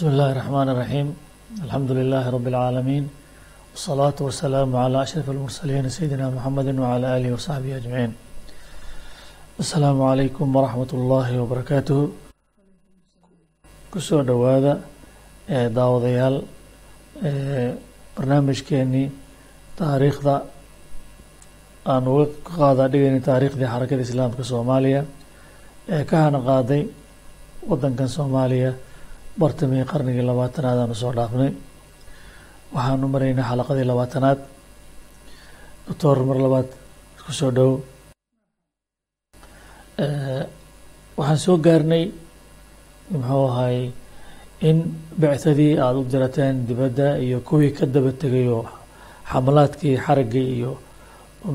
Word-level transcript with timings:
بسم 0.00 0.06
الله 0.12 0.28
الرحمن 0.32 0.68
الرحيم 0.74 1.06
الحمد 1.66 1.90
لله 1.98 2.24
رب 2.36 2.46
العالمين 2.52 3.04
والصلاة 3.72 4.18
والسلام 4.26 4.70
على 4.76 4.96
أشرف 5.06 5.26
المرسلين 5.30 5.84
سيدنا 5.96 6.26
محمد 6.36 6.68
وعلى 6.82 7.06
آله 7.16 7.28
وصحبه 7.36 7.76
أجمعين 7.80 8.12
السلام 9.64 9.98
عليكم 10.10 10.46
ورحمة 10.56 10.90
الله 10.98 11.28
وبركاته 11.40 11.98
kusoo 13.92 14.22
dhowaada 14.28 14.72
daawadayaal 15.76 16.36
barnaamijkeenii 18.16 19.06
taariikhda 19.78 20.34
aan 21.92 22.04
uga 22.12 22.26
qaada 22.56 22.84
dhigayna 22.92 23.20
taariikhdii 23.28 23.68
xarakada 23.72 24.02
islaamka 24.08 24.42
soomaaliya 24.52 25.02
ee 25.96 26.02
ka 26.10 26.16
hana 26.24 26.38
qaaday 26.50 26.82
wadankan 27.70 28.08
soomaaliya 28.16 28.70
bartamii 29.39 29.85
qarnigii 29.91 30.25
labaatanaad 30.29 30.77
aanu 30.83 30.95
soo 31.01 31.11
dhaafnay. 31.17 31.51
Waxaanu 32.75 33.07
maraynay 33.13 33.45
xalaqadii 33.49 33.85
labaatanaad. 33.91 34.39
Doctor 35.87 36.17
mar 36.29 36.37
labaad 36.45 36.67
ku 37.25 37.31
soo 37.39 37.51
dhow. 37.57 37.71
Waxaan 41.17 41.39
soo 41.45 41.57
gaarnay 41.65 42.03
muxuu 43.11 43.45
ahay 43.51 43.77
in 44.69 44.77
bictadii 45.21 45.77
aada 45.83 45.99
u 45.99 46.03
dirateen 46.11 46.55
dibadda 46.67 47.07
iyo 47.25 47.39
kuwii 47.47 47.71
ka 47.77 47.85
daba 47.85 48.11
tegay 48.21 48.47
oo 48.57 48.65
xamalaadkii 49.31 49.97
xaraggii 50.05 50.47
iyo 50.57 50.71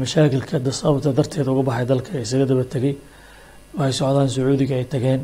mashaakilka 0.01 0.57
sababta 0.81 1.13
darteed 1.19 1.47
uga 1.49 1.63
baxay 1.69 1.87
dalka 1.91 2.13
isaga 2.25 2.45
daba 2.51 2.65
tegay. 2.75 2.95
Waxay 3.79 3.93
socdaan 3.99 4.29
sacuudiga 4.35 4.75
ay 4.81 4.85
tageen 4.93 5.21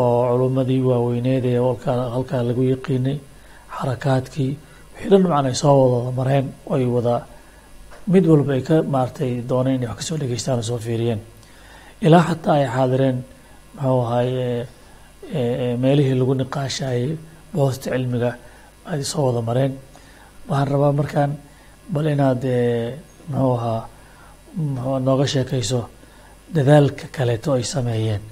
oo 0.00 0.18
culummadii 0.30 0.80
waaweyneed 0.88 1.44
ee 1.52 1.58
halkaa 2.14 2.42
lagu 2.48 2.62
yaqiinay 2.72 3.16
xarakaadkii 3.76 4.50
wixii 4.94 5.10
dhan 5.10 5.22
macna 5.32 5.48
ay 5.52 5.56
soo 5.62 5.76
wada 5.92 6.10
mareen 6.18 6.46
ay 6.74 6.84
wada 6.94 7.14
mid 8.12 8.24
walba 8.30 8.52
ay 8.56 8.62
ka 8.68 8.76
maaragtay 8.94 9.32
dooneen 9.50 9.76
inay 9.76 9.88
wax 9.90 9.98
ka 10.00 10.04
soo 10.08 10.16
dhegeystaan 10.20 10.58
oo 10.60 10.66
soo 10.70 10.78
fiiriyeen. 10.86 11.20
Ilaa 12.06 12.24
xataa 12.28 12.54
ay 12.60 12.66
xaadireen 12.74 13.18
muxuu 13.74 14.00
ahaye 14.04 14.66
meelihii 15.82 16.16
lagu 16.20 16.34
niqaashayay 16.40 17.04
boosta 17.54 17.90
cilmiga 17.92 18.30
ay 18.92 19.00
soo 19.10 19.22
wada 19.26 19.40
mareen. 19.48 19.72
Waxaan 20.48 20.68
rabaa 20.72 20.92
markaan 21.00 21.30
bal 21.92 22.06
inaad 22.14 22.42
muxuu 23.30 23.52
ahaa 23.56 24.98
nooga 25.06 25.26
sheekayso 25.32 25.80
dadaalka 26.54 27.04
kaleeto 27.16 27.48
ay 27.58 27.64
sameeyeen 27.74 28.22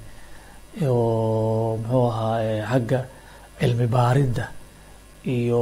oo 0.87 1.77
muxuu 1.81 2.05
ahaa 2.11 2.37
xagga 2.71 2.99
cilmi 3.59 3.87
baaridda 3.95 4.45
iyo 5.37 5.61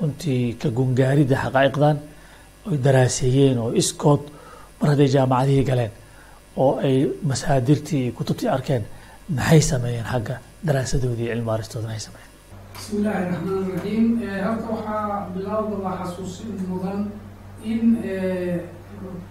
runtii 0.00 0.44
ka 0.60 0.68
gungaaridda 0.76 1.36
xaqaa'iqdan 1.44 1.96
oy 2.68 2.76
daraaseeyeen 2.86 3.58
oo 3.64 3.70
iskood 3.82 4.22
mar 4.80 4.88
hadday 4.92 5.08
jaamacadihii 5.16 5.64
galeen 5.70 5.92
oo 6.62 6.72
ay 6.86 6.96
masaadirtii 7.30 8.02
iyo 8.04 8.12
kutubtii 8.18 8.48
arkeen 8.56 8.84
maxay 9.36 9.60
sameeyeen 9.70 10.06
xagga 10.12 10.34
daraasadoodii 10.66 11.24
iyo 11.26 11.32
cilmi 11.34 11.46
baaristooda 11.50 11.86
maxay 11.88 12.04
sameeyeen? 12.08 12.32
Bismi 12.76 12.98
illaahi 12.98 13.24
raxmaan 13.32 13.64
raxiim 13.74 14.06
halka 14.46 14.68
waxaa 14.74 15.18
bilowda 15.34 15.76
waa 15.84 15.96
xasuusin 16.00 16.50
mudan 16.72 17.00
in 17.64 17.82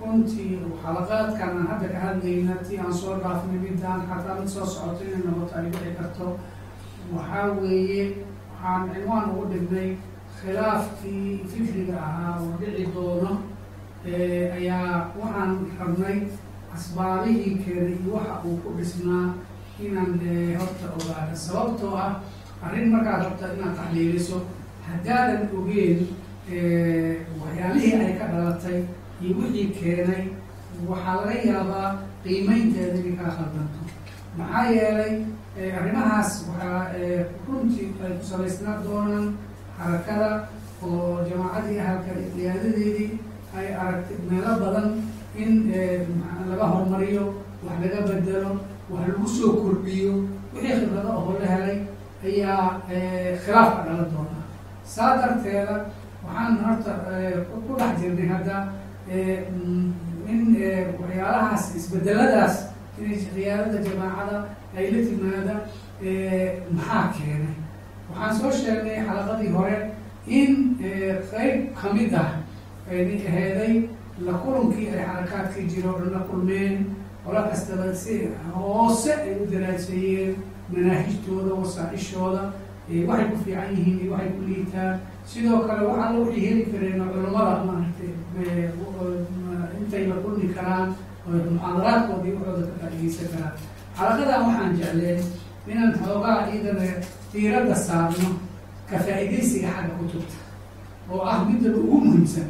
runtii 0.02 0.59
xalaqaadkan 0.84 1.50
aan 1.58 1.68
hadda 1.72 1.88
ka 1.94 2.00
hadlayna 2.06 2.56
tii 2.68 2.78
aan 2.80 2.94
soo 2.94 3.16
dhaafnay 3.23 3.59
midaan 3.66 4.02
xataa 4.09 4.40
mid 4.40 4.48
soo 4.56 4.66
socoto 4.66 5.04
inay 5.04 5.22
noqoto 5.28 5.54
ay 5.59 5.66
dhici 5.72 5.92
karto 5.98 6.28
waxaa 7.16 7.48
weeye 7.62 8.03
waxaan 8.52 8.90
cinwaan 8.94 9.30
ugu 9.31 9.46
dhignay 9.53 9.90
khilaafkii 10.42 11.46
fikriga 11.52 11.98
ahaa 12.08 12.34
oo 12.42 12.52
dhici 12.62 12.84
doono 12.96 13.31
ayaa 14.58 15.12
waxaan 15.20 15.52
rabnay 15.80 16.18
asbaabihii 16.75 17.56
keenay 17.66 17.96
iyo 18.03 18.14
waxa 18.18 18.35
uu 18.47 18.58
ku 18.64 18.69
dhisnaa 18.78 19.28
inaan 19.85 20.12
horta 20.59 20.85
ogaado 20.97 21.35
sababtoo 21.46 21.96
ah 22.06 22.14
arrin 22.66 22.90
markaad 22.94 23.22
rabta 23.25 23.46
inaad 23.58 23.75
taxliiliso 23.80 24.38
haddaadan 24.88 25.44
ogeen 25.59 26.00
waxyaalihii 26.50 27.94
ay 28.06 28.13
ka 28.19 28.25
dhalatay 28.33 28.79
iyo 29.22 29.33
wixii 29.39 29.67
keenay 29.78 30.23
waxaa 30.89 31.16
laga 31.25 31.35
yaabaa 31.50 31.89
qiimeynteeda 32.23 32.97
inay 33.01 33.16
kaa 33.19 33.31
khaldanto 33.38 33.79
maxaa 34.38 34.66
yeelay 34.75 35.13
arrimahaas 35.78 36.31
waxaa 36.50 36.94
runtii 37.47 37.88
ay 38.05 38.11
ku 38.19 38.23
salaysnaa 38.29 38.78
doonaan 38.85 39.28
xarakada 39.78 40.29
oo 40.85 41.25
jamaacadii 41.29 41.79
ahalka 41.84 42.11
qiyaadadeedii 42.35 43.09
ay 43.57 43.67
aragtay 43.81 44.17
meelo 44.29 44.51
badan 44.63 44.88
in 45.41 45.51
laga 46.50 46.66
horumariyo 46.73 47.23
wax 47.66 47.75
laga 47.84 48.00
bedelo 48.09 48.51
wax 48.91 49.03
lagu 49.09 49.28
soo 49.38 49.51
kordhiyo 49.63 50.13
wixii 50.53 50.78
khibrado 50.79 51.09
oo 51.19 51.31
la 51.41 51.47
helay 51.53 51.78
ayaa 52.28 52.63
khilaaf 53.44 53.69
ka 53.75 53.81
dhalan 53.88 54.09
doonaa 54.13 54.44
saa 54.94 55.11
darteeda 55.22 55.75
waxaan 56.25 56.58
horta 56.66 56.94
ku 57.66 57.74
dhex 57.80 57.94
jirnay 58.02 58.28
hadda 58.34 58.58
in 60.31 60.41
waxyaalahaas 61.00 61.63
isbedeladaas 61.78 62.56
inay 63.00 63.18
khiyaarada 63.34 63.80
jamaacada 63.88 64.38
ay 64.78 64.85
la 64.91 65.00
timaada 65.09 65.56
maxaa 66.75 67.06
keenay? 67.18 67.56
Waxaan 68.09 68.34
soo 68.40 68.52
sheegnay 68.52 68.97
xalaqadii 69.08 69.52
hore 69.56 69.78
in 70.28 70.52
qeyb 71.31 71.74
ka 71.80 71.88
mid 71.94 72.14
ah 72.14 72.31
ayna 72.90 73.16
aheeday 73.30 73.90
la 74.25 74.34
kulankii 74.44 74.90
ay 74.90 75.06
xarakaadkii 75.06 75.68
jiro 75.72 75.90
o 75.96 76.00
dhan 76.00 76.12
la 76.16 76.19
kulmeen 76.30 76.75
qola 77.25 77.41
kastaba 77.50 77.94
si 77.94 78.16
hoose 78.53 79.12
ay 79.14 79.34
u 79.41 79.46
daraaseeyeen 79.52 80.35
manaahijtooda 80.74 81.53
wasaaishooda 81.62 82.44
waxay 83.09 83.28
ku 83.31 83.38
fiican 83.44 83.69
yihiin 83.75 83.97
iyo 84.03 84.12
waxay 84.13 84.31
ku 84.35 84.41
liitaan. 84.47 84.96
Sidoo 85.29 85.59
kale 85.68 85.81
waxaa 85.90 86.12
la 86.13 86.19
wixii 86.22 86.46
heli 86.47 86.63
kareen 86.72 87.01
culamada 87.13 87.63
maaragtay 87.68 88.12
intay 89.79 90.03
la 90.09 90.16
kulmi 90.23 90.47
karaan 90.56 90.88
muxaadaraadkoodii 91.25 92.34
waxooda 92.38 92.66
ka 92.72 92.75
faaideysan 92.81 93.28
karaan. 93.34 93.56
Xalaqadan 93.97 94.41
waxaan 94.46 94.72
jecleen 94.79 95.19
inaan 95.68 95.91
xoogaa 96.00 96.46
ciidana 96.47 96.85
diiradda 97.34 97.75
saarno 97.88 98.28
ka 98.90 98.96
faa-ideysiga 99.06 99.69
xagga 99.75 99.94
kutubta 100.00 100.38
oo 101.12 101.22
ah 101.31 101.40
midaba 101.47 101.78
ugu 101.84 101.97
muhiimsan 102.06 102.47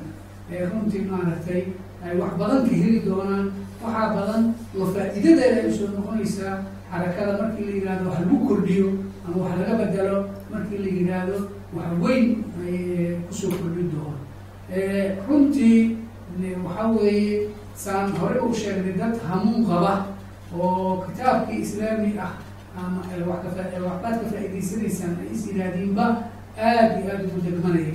ee 0.52 0.66
runtii 0.70 1.04
maaragtay 1.12 1.62
ay 2.06 2.14
wax 2.22 2.32
badan 2.40 2.60
ka 2.70 2.74
heli 2.82 3.00
doonaan. 3.08 3.46
Waxaa 3.84 4.08
badan 4.18 4.44
oo 4.80 4.86
faa-iidadeeda 4.94 5.58
ay 5.62 5.68
u 5.70 5.74
soo 5.78 5.88
noqonaysaa 5.96 6.56
xarakada 6.92 7.34
markii 7.42 7.66
la 7.68 7.74
yihahdo 7.78 8.06
wax 8.10 8.18
lagu 8.22 8.38
kordhiyo 8.48 8.88
ama 9.26 9.38
wax 9.44 9.54
laga 9.60 9.74
bedelo 9.82 10.18
markii 10.52 10.78
la 10.84 10.90
yidhaahdo 10.98 11.38
wax 11.76 11.90
weyn 12.04 12.26
ay 12.66 12.78
ku 13.28 13.34
soo 13.40 13.52
kordhin 13.60 13.88
doono 13.94 14.18
runtii 15.28 15.98
waxaa 16.66 16.88
weeye 16.98 17.50
saan 17.76 18.12
hore 18.20 18.40
u 18.40 18.54
sheegnay 18.54 18.94
dad 19.00 19.16
hamuun 19.28 19.66
qaba 19.70 19.94
oo 20.60 21.04
kitaabkii 21.08 21.62
islaami 21.62 22.10
ah 22.26 22.34
ama 22.78 23.02
waxbaad 23.32 23.72
ka 24.02 24.26
faa-iideysanaysaan 24.32 25.14
ay 25.22 25.30
is 25.36 25.48
yidhaahdiinba 25.48 26.06
aada 26.58 27.00
iyo 27.00 27.12
aada 27.12 27.24
ugu 27.28 27.40
degmanaya 27.46 27.94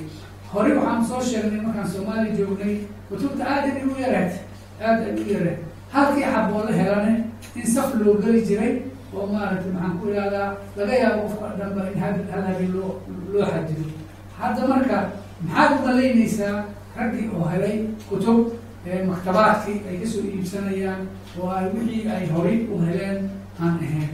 hore 0.53 0.71
waxaan 0.79 1.05
soo 1.09 1.21
sheegnay 1.31 1.61
markaan 1.67 1.89
soomaaliya 1.93 2.37
joognay 2.39 2.75
kutubta 3.11 3.43
aada 3.53 3.69
ay 3.77 3.85
u 3.85 3.95
yaraad 4.05 4.33
aada 4.87 5.03
ay 5.11 5.15
u 5.23 5.25
yaraad 5.35 5.59
halkii 5.95 6.27
xaboola 6.35 6.73
helane 6.81 7.13
in 7.59 7.67
saf 7.75 7.95
loo 8.01 8.15
geli 8.23 8.41
jiray 8.49 8.73
oo 9.17 9.27
maaragtay 9.33 9.73
maxaan 9.75 9.99
ku 10.01 10.05
ihahdaa 10.15 10.49
laga 10.77 10.95
yaabo 11.03 11.23
qofka 11.29 11.49
dhanba 11.59 11.83
in 11.93 11.99
hal 12.03 12.15
habeen 12.47 12.73
loo 12.77 12.91
loo 13.33 13.45
xadido 13.53 13.85
hadda 14.39 14.63
marka 14.73 14.99
maxaad 15.47 15.71
umalaynaysaa 15.81 16.57
raggii 16.99 17.27
oo 17.37 17.47
helay 17.53 17.77
kutub 18.09 18.39
maktabaadkii 19.11 19.79
ay 19.89 19.97
ka 20.03 20.07
soo 20.13 20.23
iibsanayaan 20.35 21.03
oo 21.41 21.49
ay 21.57 21.65
wixii 21.75 22.09
ay 22.17 22.25
horay 22.35 22.59
u 22.73 22.79
heleen 22.87 23.19
aan 23.61 23.75
ahayn. 23.87 24.13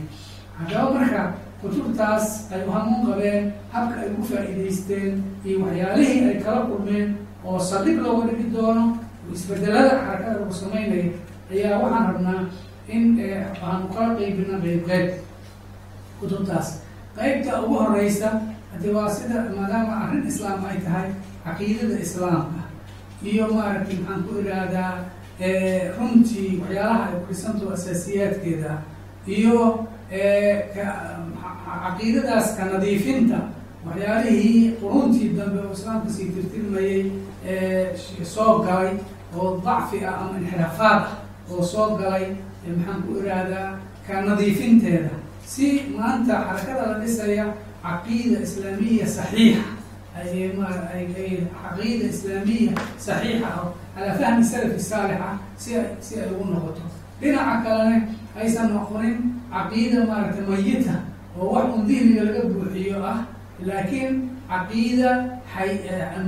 Haddaba 0.59 0.91
marka 0.97 1.23
kutubtaas 1.67 2.27
ay 2.55 2.63
hamuun 2.75 3.03
qabeen 3.09 3.45
habka 3.75 3.95
ay 4.03 4.09
ugu 4.15 4.25
faa-iideysteen 4.31 5.13
iyo 5.47 5.57
waxyaalihii 5.65 6.23
ay 6.31 6.39
kala 6.45 6.61
kulmeen 6.71 7.09
oo 7.47 7.59
saldhig 7.69 7.99
looga 8.05 8.25
dhigi 8.31 8.47
doono 8.55 8.85
isbedelada 9.35 9.93
xarakada 10.05 10.39
lagu 10.41 10.55
sameynaya 10.63 11.11
ayaa 11.53 11.79
waxaan 11.83 12.07
rabnaa 12.13 12.41
in 12.95 13.05
aanu 13.67 13.87
kala 13.95 14.11
qeybina 14.19 14.57
qeyb 14.65 14.83
qeyb 14.89 15.09
kutubtaas. 16.21 16.69
Qeybta 17.17 17.53
ugu 17.65 17.75
horeysa 17.83 18.29
hadi 18.73 18.89
waa 18.97 19.11
sida 19.17 19.39
maadaama 19.57 19.95
arrin 20.05 20.27
islaam 20.33 20.61
ay 20.71 20.79
tahay 20.87 21.09
caqiidada 21.45 21.97
islaamka 22.07 22.63
iyo 23.31 23.45
maaragtay 23.55 23.99
maxaan 24.01 24.23
ku 24.27 24.33
ihahdaa 24.45 24.93
runtii 25.99 26.51
waxyaalaha 26.63 27.05
ay 27.09 27.15
ku 27.21 27.25
dhisanto 27.33 27.65
asaasiyaadkeeda 27.77 28.73
iyo 29.39 29.59
caqiidadaas 31.85 32.47
ka 32.57 32.63
nadiifinta 32.73 33.39
waxyaalihii 33.87 34.63
quruntii 34.81 35.29
dambe 35.39 35.59
oo 35.67 35.73
islaamka 35.77 36.09
sii 36.15 36.29
tirtirmayey 36.35 37.01
ee 37.45 37.97
soo 38.35 38.53
galay 38.67 38.93
oo 39.39 39.49
dacfi 39.65 39.99
ah 40.09 40.15
ama 40.23 40.35
inxiraafaad 40.41 41.03
ah 41.09 41.15
oo 41.53 41.63
soo 41.73 41.89
galay 42.01 42.25
maxaan 42.67 43.01
ku 43.07 43.11
irahdaa 43.23 43.71
ka 44.07 44.15
nadiifinteeda. 44.27 45.11
Si 45.53 45.67
maanta 45.97 46.35
xarakada 46.59 46.85
la 46.93 46.97
dhisaya 47.03 47.47
caqiida 47.85 48.39
islaamiya 48.47 49.07
saxiixa. 49.17 49.63
Caqiida 51.63 52.05
islaamiya 52.15 52.73
saxiixa 53.07 53.49
oo 53.61 53.69
calaa 53.95 54.15
fahmi 54.21 54.45
salafi 54.51 54.81
saalixa 54.91 55.29
si 55.63 55.71
ay 55.79 55.87
si 56.05 56.13
ay 56.23 56.29
ugu 56.35 56.45
noqoto. 56.53 56.83
Dhinaca 57.21 57.57
kalene 57.65 57.97
aysan 58.41 58.69
noqonin 58.75 59.17
caqiida 59.53 59.99
maaragtay 60.11 60.45
mayita 60.51 60.95
oo 61.41 61.47
wax 61.55 61.67
un 61.77 61.83
dihniga 61.89 62.23
laga 62.29 62.41
buuxiyo 62.53 62.97
ah 63.13 63.19
laakiin 63.69 64.13
caqiida 64.51 65.11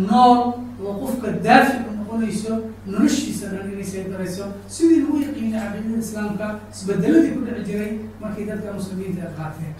nool 0.08 0.38
oo 0.86 0.92
qofka 1.00 1.28
daafic 1.46 1.80
u 1.88 1.92
noqonayso 1.98 2.52
noloshiisa 2.86 3.46
dhan 3.52 3.66
inay 3.72 3.84
saydarayso 3.92 4.44
sidii 4.74 5.00
lagu 5.04 5.16
yaqiinay 5.26 5.60
caqiidada 5.60 5.98
islaamka 6.04 6.46
isbedeladii 6.74 7.32
ku 7.36 7.40
dhici 7.46 7.62
jiray 7.68 7.90
markii 8.22 8.46
dadka 8.48 8.70
muslimiinta 8.78 9.22
ay 9.26 9.32
qaateen 9.38 9.72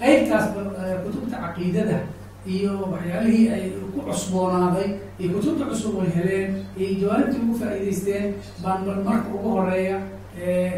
qeybtaas 0.00 0.44
kutubta 1.04 1.36
caqiidada 1.44 1.98
iyo 2.54 2.72
waxyaalihii 2.92 3.48
ay 3.56 3.64
ku 3.94 4.00
cusboonaaday 4.08 4.88
iyo 5.20 5.28
kutubta 5.36 5.64
cusub 5.70 5.94
ay 6.04 6.10
heleen 6.16 6.48
iyo 6.80 6.88
jawaanibtii 7.00 7.40
ugu 7.44 7.54
faa'iidaysteen 7.60 8.26
baan 8.62 8.80
marka 9.06 9.28
ugu 9.36 9.48
horreeya 9.56 9.98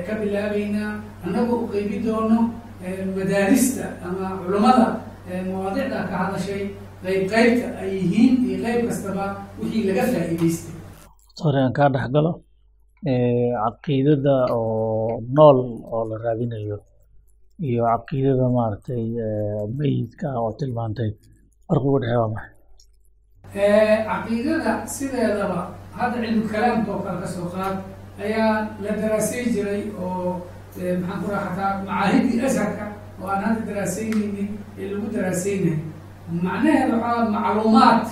ka 0.07 0.13
bilaabeynaa 0.21 0.93
annagoo 1.25 1.59
u 1.65 1.69
qeybi 1.73 1.97
doono 2.07 2.39
madaarista 3.17 3.85
ama 4.07 4.27
culummada 4.43 4.87
mawaadicda 5.51 5.99
ka 6.11 6.17
hadashay 6.23 6.63
qeyb 7.05 7.23
qeybta 7.33 7.67
ay 7.83 7.91
yihiin 7.99 8.35
iyo 8.49 8.59
qeyb 8.65 8.81
kastaba 8.89 9.25
wixii 9.61 9.83
laga 9.89 10.03
faa'iidaystay. 10.13 10.75
Sorry 11.41 11.59
aan 11.65 11.73
kaa 11.79 11.89
dhex 11.95 12.07
galo. 12.15 12.33
Caqiidada 13.63 14.35
oo 14.57 15.21
nool 15.37 15.59
oo 15.95 16.03
la 16.11 16.17
raadinayo 16.25 16.77
iyo 17.69 17.83
caqiidada 17.91 18.47
maaragtay 18.57 19.05
meyidka 19.79 20.29
oo 20.43 20.51
tilmaantay 20.59 21.11
farqi 21.67 21.87
ugu 21.89 21.99
dhexeeya 22.03 22.21
waa 22.23 22.33
maxay? 22.35 22.53
Caqiidada 24.09 24.73
sideedaba 24.95 25.61
hadda 25.99 26.17
cilmu 26.25 26.45
kalaamka 26.53 26.91
oo 26.95 27.01
kale 27.05 27.19
ka 27.23 27.29
soo 27.35 27.49
qaad 27.55 27.77
ayaa 28.25 28.55
la 28.83 28.91
daraasay 29.01 29.45
jiray 29.55 29.83
oo 30.05 30.41
maxaan 30.77 31.21
ku 31.23 31.31
raha 31.33 31.47
xataa 31.51 31.73
macaahidii 31.87 32.41
asharka 32.49 32.85
oo 33.23 33.27
aan 33.33 33.43
hadda 33.45 33.61
daraasaynaynin 33.69 34.49
ee 34.79 34.87
lagu 34.93 35.07
daraasaynay 35.15 35.77
macnaheeda 36.45 36.95
waxaa 36.97 37.31
macluumaad. 37.35 38.07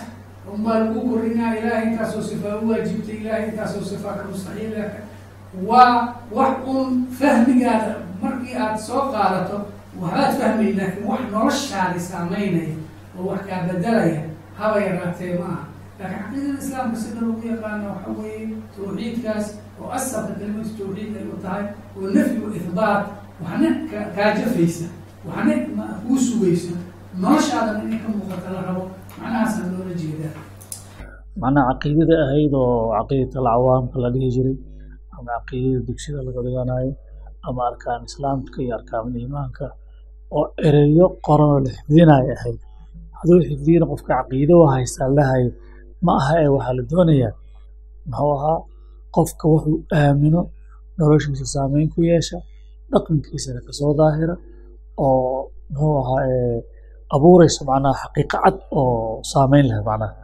Unbaa 0.53 0.79
lagu 0.79 1.00
korinaa 1.11 1.55
ilahay 1.58 1.85
intaasoo 1.91 2.23
sifaa 2.23 2.56
u 2.62 2.69
waajibtay 2.70 3.17
ilahay 3.23 3.44
intaasoo 3.50 3.82
sifaa 3.91 4.14
ka 4.19 4.25
mustaxiila 4.31 4.85
waa 5.69 6.14
wax 6.37 6.55
un 6.75 6.88
fahmigaada 7.19 7.94
markii 8.23 8.55
aad 8.62 8.76
soo 8.87 9.02
qaadato 9.12 9.56
waxbaad 10.00 10.32
fahmay 10.41 10.73
laakiin 10.79 11.06
wax 11.11 11.20
noloshaadi 11.32 12.00
saameynaya 12.00 12.75
oo 13.19 13.25
wax 13.31 13.41
kaa 13.49 13.61
bedelaya 13.69 14.23
haba 14.59 14.76
yaraatee 14.87 15.32
ma 15.38 15.47
aha. 15.52 15.62
Laakiin 15.99 16.23
caqiidada 16.23 16.59
islaamka 16.62 16.97
sida 17.02 17.20
lagu 17.20 17.41
yaqaano 17.50 17.85
waxa 17.93 18.11
weeye 18.23 18.49
tawxiidkaas 18.76 19.47
oo 19.81 19.88
asalka 19.99 20.32
kelimada 20.38 20.69
tawxiid 20.78 21.12
ay 21.20 21.26
u 21.34 21.37
tahay 21.44 21.64
oo 21.99 22.06
nafyi 22.17 22.38
u 22.46 22.49
ihbaat 22.61 23.02
waxna 23.43 23.69
kaa 24.17 24.31
jafaysa 24.38 24.87
waxna 25.28 25.84
kuu 26.05 26.19
sugaysa 26.26 26.75
noloshaadan 27.23 27.76
inay 27.87 27.99
ka 28.05 28.08
muuqata 28.14 28.49
la 28.56 28.61
rabo 28.69 28.82
macnahaasaan 29.20 29.69
loola 29.75 29.94
jeedaa 30.02 30.34
macnaha 31.43 31.70
caqiidada 31.81 32.14
ahayd 32.25 32.52
oo 32.62 32.75
caqiidat 32.96 33.34
alcawaamka 33.40 33.96
la 34.05 34.08
dhihi 34.14 34.28
jiray 34.37 34.56
ama 35.17 35.28
caqiidada 35.38 35.81
dugsida 35.88 36.19
laga 36.26 36.40
dhiganayo 36.46 36.93
ama 37.49 37.61
arkaan 37.70 38.00
islaamka 38.08 38.58
iyo 38.64 38.73
arkaan 38.78 39.14
iimaanka 39.20 39.67
oo 40.38 40.44
ereyo 40.69 41.06
qoran 41.26 41.50
oo 41.56 41.61
la 41.67 41.70
xifdinayo 41.76 42.32
ahayd 42.38 42.61
hadduu 43.19 43.38
xifdiyana 43.49 43.87
qofka 43.93 44.11
caqiido 44.20 44.55
u 44.62 44.67
haystaa 44.75 45.08
lahayo 45.19 45.50
ma 46.06 46.12
aha 46.20 46.34
ee 46.44 46.50
waxaa 46.56 46.75
la 46.78 46.82
doonayaa 46.93 47.32
muxuu 48.11 48.32
ahaa 48.38 48.58
qofka 49.17 49.45
wuxuu 49.53 49.79
aamino 50.01 50.41
noloshiisa 50.99 51.47
saameyn 51.55 51.89
ku 51.95 52.01
yeesha 52.11 52.39
dhaqankiisana 52.93 53.61
ka 53.67 53.73
soo 53.79 53.93
daahira 53.99 54.35
oo 55.07 55.51
muxuu 55.71 55.95
ahaa 56.03 56.61
abuuraysa 57.17 57.61
macnaha 57.69 57.95
xaqiiqa 58.03 58.37
cad 58.45 58.57
oo 58.81 59.23
saameyn 59.33 59.67
leh 59.71 59.81
macnaha. 59.89 60.15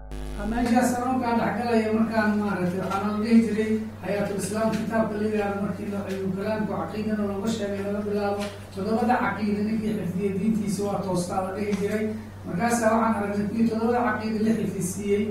Meeshaas 0.53 0.91
anookaa 0.99 1.35
dhexgalaya 1.41 1.89
markaan 1.99 2.31
maaragtay 2.41 2.79
waxaana 2.83 3.09
la 3.15 3.19
dhihi 3.25 3.37
jiray 3.47 3.71
xayaatul 4.03 4.39
islaam 4.43 4.69
kitaabka 4.77 5.15
la 5.21 5.27
yihahdo 5.33 5.57
markii 5.65 5.87
cilmu 6.09 6.31
kalaamku 6.37 6.73
caqiidana 6.81 7.23
looga 7.31 7.49
sheegay 7.57 7.81
laga 7.87 8.01
bilaabo 8.07 8.43
toddobada 8.75 9.15
caqiida 9.25 9.61
ninkii 9.69 9.93
xifdiya 9.99 10.31
diintiisa 10.39 10.81
waa 10.89 10.99
toostaa 11.07 11.41
la 11.47 11.51
dhihi 11.57 11.73
jiray 11.81 12.05
markaasaa 12.47 12.91
waxaan 13.01 13.15
aragnay 13.19 13.47
kuwii 13.51 13.69
toddobada 13.71 14.01
caqiida 14.09 14.39
la 14.47 14.53
xifdisiiyey 14.59 15.23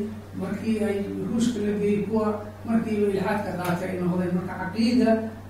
markii 0.41 0.75
ay 0.87 0.97
ruushka 1.29 1.57
la 1.65 1.71
geeyey 1.81 1.99
kuwa 2.07 2.27
markiiba 2.67 3.05
ilxaadka 3.13 3.51
qaatay 3.59 3.89
ay 3.91 3.97
noqdeen. 4.03 4.31
Marka 4.37 4.53
caqiida 4.61 5.09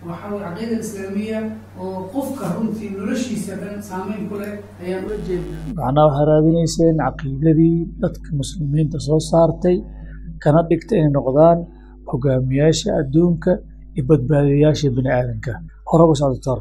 waxa 0.10 0.26
weye 0.32 0.44
caqiida 0.48 0.76
islaamiya 0.86 1.40
oo 1.84 2.00
qofka 2.14 2.46
runtii 2.56 2.90
noloshiisa 2.98 3.54
dhan 3.62 3.76
saameyn 3.90 4.24
ku 4.30 4.36
leh 4.42 4.54
ayaan 4.84 5.04
ula 5.08 5.18
jeednaa. 5.28 5.62
Macnaha 5.80 6.06
waxaa 6.10 6.28
raadinayseen 6.32 6.98
caqiidadii 7.06 7.78
dadka 8.04 8.30
muslimiinta 8.42 8.98
soo 9.08 9.20
saartay. 9.32 9.78
Kana 10.44 10.62
dhigta 10.70 10.94
inay 11.00 11.12
noqdaan 11.18 11.60
hogaamiyaasha 12.12 12.90
adduunka 13.02 13.52
iyo 13.96 14.04
badbaadiyayaasha 14.10 14.88
bini 14.98 15.10
aadanka 15.18 15.54
socda 16.20 16.34
doctor 16.34 16.60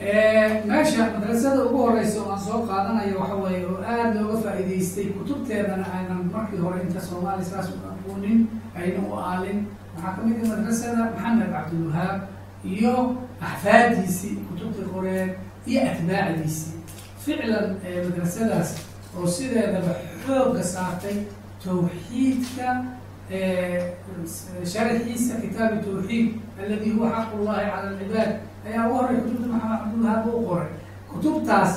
meesha 0.00 1.10
madrasada 1.14 1.64
ugu 1.64 1.78
horeysa 1.86 2.20
oo 2.22 2.30
aan 2.32 2.40
soo 2.40 2.60
qaadanayo 2.68 3.18
waxa 3.20 3.34
weeye 3.44 3.64
oo 3.66 3.78
aada 3.82 4.20
looga 4.20 4.38
faa'iidaystay 4.44 5.06
kutubteedana 5.16 5.86
aynan 5.98 6.30
markii 6.32 6.58
hore 6.64 6.82
inta 6.82 7.00
soomaali 7.00 7.44
saas 7.44 7.68
u 7.70 7.76
aqoonin 7.90 8.40
ayna 8.76 9.00
u 9.08 9.14
aalin. 9.18 9.58
Waxaa 9.96 10.16
ka 10.16 10.22
mid 10.26 10.36
ah 10.44 10.48
madrasada 10.56 10.98
maxamed 11.04 11.48
cabdilwahaab 11.54 12.18
iyo 12.72 12.94
axfaadiisii 13.40 14.34
kutubtii 14.48 14.88
qoreen 14.94 15.30
iyo 15.66 15.80
atbaacdiisii 15.92 16.72
ficlan 17.24 17.66
madrasadaas 18.08 18.68
oo 19.18 19.26
sideedaba 19.26 19.92
xoogga 20.26 20.62
saartay 20.74 21.16
tawxiidka 21.64 22.68
sharxiisa 24.72 25.34
kitaabi 25.42 25.76
tawxiid 25.86 26.28
aladi 26.60 26.90
huwa 26.90 27.08
xaq 27.16 27.28
ullahi 27.38 27.64
cala 27.70 27.88
alcibaad 27.90 28.32
ayaa 28.66 28.84
ugu 28.88 28.96
horey 28.98 29.18
kutubta 29.22 29.46
maxamed 29.52 29.80
cabdulwahaab 29.82 30.26
u 30.34 30.40
qoray 30.48 30.70
kutubtaas 31.10 31.72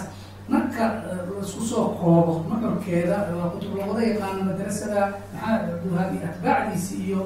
marka 0.52 0.84
la 1.06 1.40
isku 1.46 1.62
soo 1.72 1.86
koobo 2.00 2.34
nuxurkeeda 2.50 3.18
waa 3.38 3.50
kutub 3.54 3.72
lagada 3.80 4.02
yaqaano 4.10 4.42
madrasada 4.50 5.02
maxamed 5.34 5.62
cabdulwahaab 5.70 6.12
iyo 6.16 6.26
atbaacdiisi 6.32 6.96
iyo 7.08 7.20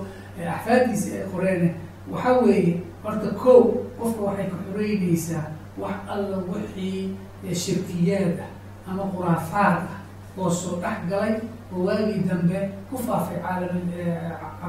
axfaadiisi 0.56 1.08
ay 1.18 1.26
qoreen. 1.34 1.64
Waxa 2.12 2.32
weeye 2.44 2.74
horta 3.04 3.30
kow 3.44 3.60
qofka 4.00 4.22
waxay 4.28 4.48
ka 4.52 4.58
xoreynaysaa 4.68 5.46
wax 5.82 5.96
alla 6.14 6.38
wixii 6.52 7.16
shirkiyaad 7.64 8.38
ah 8.46 8.50
ama 8.92 9.04
khuraafaad 9.12 9.78
ah 9.94 10.00
oo 10.40 10.50
soo 10.62 10.76
dhex 10.84 10.98
galay 11.10 11.34
oo 11.74 11.80
waagii 11.88 12.22
dambe 12.30 12.60
ku 12.92 12.96
faafay 13.06 13.38
caalam 13.44 13.76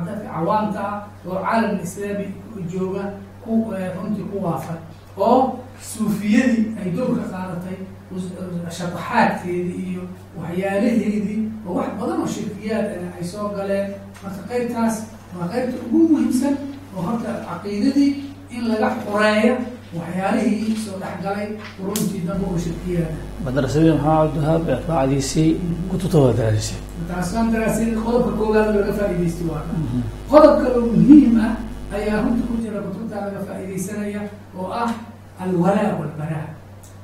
dadka 0.06 0.26
cawaamta 0.34 0.80
ah 0.80 0.98
oo 1.28 1.36
caalam 1.44 1.72
islaami 1.86 2.26
jooga 2.72 3.04
ku 3.33 3.33
runtii 3.46 4.26
ku 4.32 4.36
waafay 4.46 4.78
oo 5.26 5.38
suufiyadii 5.92 6.64
ay 6.80 6.88
dowrka 6.96 7.24
qaadatay 7.34 7.78
shataxaadkeedii 8.78 9.82
iyo 9.90 10.02
waxyaalaheedii 10.40 11.40
oo 11.68 11.72
wax 11.78 11.88
badan 12.00 12.20
oo 12.22 12.28
shirkiyaad 12.36 12.86
ay 13.18 13.24
soo 13.32 13.48
galeen. 13.56 13.86
Marka 14.22 14.42
qaybtaas 14.50 14.94
waa 15.36 15.48
qaybta 15.52 15.76
ugu 15.86 15.98
muhiimsan 16.12 16.54
oo 16.96 17.02
horta 17.06 17.30
caqiidadii 17.48 18.10
in 18.56 18.62
laga 18.70 18.88
xoreeyo 19.04 19.54
waxyaalihii 19.98 20.76
soo 20.84 20.96
dhexgalay 21.02 21.46
quruntii 21.76 22.22
dambe 22.28 22.44
oo 22.50 22.58
shirkiyaada 22.64 23.14
madrasadii 23.44 23.92
maxamed 23.92 24.32
cabdiwahaab 24.34 24.68
ee 24.68 24.74
atbaacdiisii 24.78 25.50
kutubta 25.90 26.18
waa 26.24 26.32
daraasisay 26.40 26.80
qodobka 28.06 28.32
koowaad 28.40 28.68
laga 28.76 28.92
faa'iidaystay 28.98 29.46
waa 29.52 29.62
qodob 30.30 30.54
kale 30.62 30.74
oo 30.80 30.86
muhiim 30.96 31.34
ah 31.46 31.52
ayaa 31.96 32.22
runta 32.24 32.44
ku 32.48 32.54
jira 32.62 32.80
kutubta 32.86 33.16
laga 33.24 33.40
faa'iidaysanaya 33.48 34.20
oo 34.58 34.68
ah 34.82 34.90
alwalaa 35.44 35.92
walbaraa 36.00 36.46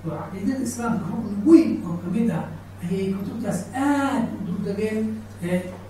oo 0.07 0.11
caqiidada 0.21 0.63
islaamka 0.69 1.05
rukn 1.13 1.35
weyn 1.49 1.71
oo 1.89 1.95
ka 2.03 2.07
mid 2.15 2.29
ah 2.39 2.45
ayay 2.85 3.07
kutubtaas 3.17 3.61
aad 3.87 4.25
u 4.37 4.39
durdageen 4.47 5.01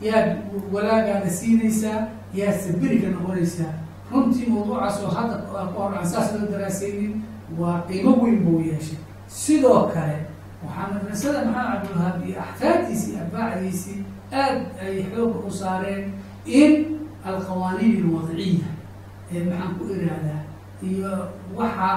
yaad 0.08 0.28
walaagaada 0.74 1.30
siinaysaa 1.38 1.98
yaad 2.38 2.56
sabiriga 2.64 3.08
noqonaysaa 3.16 3.72
runtii 4.12 4.46
mawduucaas 4.52 4.96
oo 5.04 5.10
hadda 5.18 5.36
aan 5.98 6.06
saas 6.12 6.28
loo 6.34 6.48
daraasaynin 6.52 7.12
waa 7.58 7.78
qiimo 7.88 8.12
weyn 8.22 8.38
buu 8.44 8.60
yeeshay 8.70 8.98
sidoo 9.42 9.82
kale 9.94 10.18
waxaa 10.64 10.88
madrasada 10.94 11.38
maxamed 11.44 11.70
cabdilwahaab 11.72 12.18
iyo 12.28 12.40
axfaaddiisii 12.46 13.14
atbaacdiisii 13.22 13.98
aad 14.42 14.58
ay 14.84 14.94
xooga 15.14 15.38
u 15.48 15.50
saareen 15.60 16.04
in 16.60 16.72
alqawaaniin 17.30 17.96
alwadciya 18.06 18.68
maxaan 19.50 19.72
ku 19.78 19.82
irahdaa? 19.94 20.42
Iyo 20.88 21.12
waxa 21.58 21.88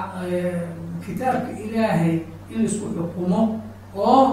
kitaabka 1.06 1.52
ilaahay 1.66 2.16
in 2.52 2.58
la 2.62 2.66
isku 2.70 2.86
xukumo 2.96 3.42
oo 3.96 4.24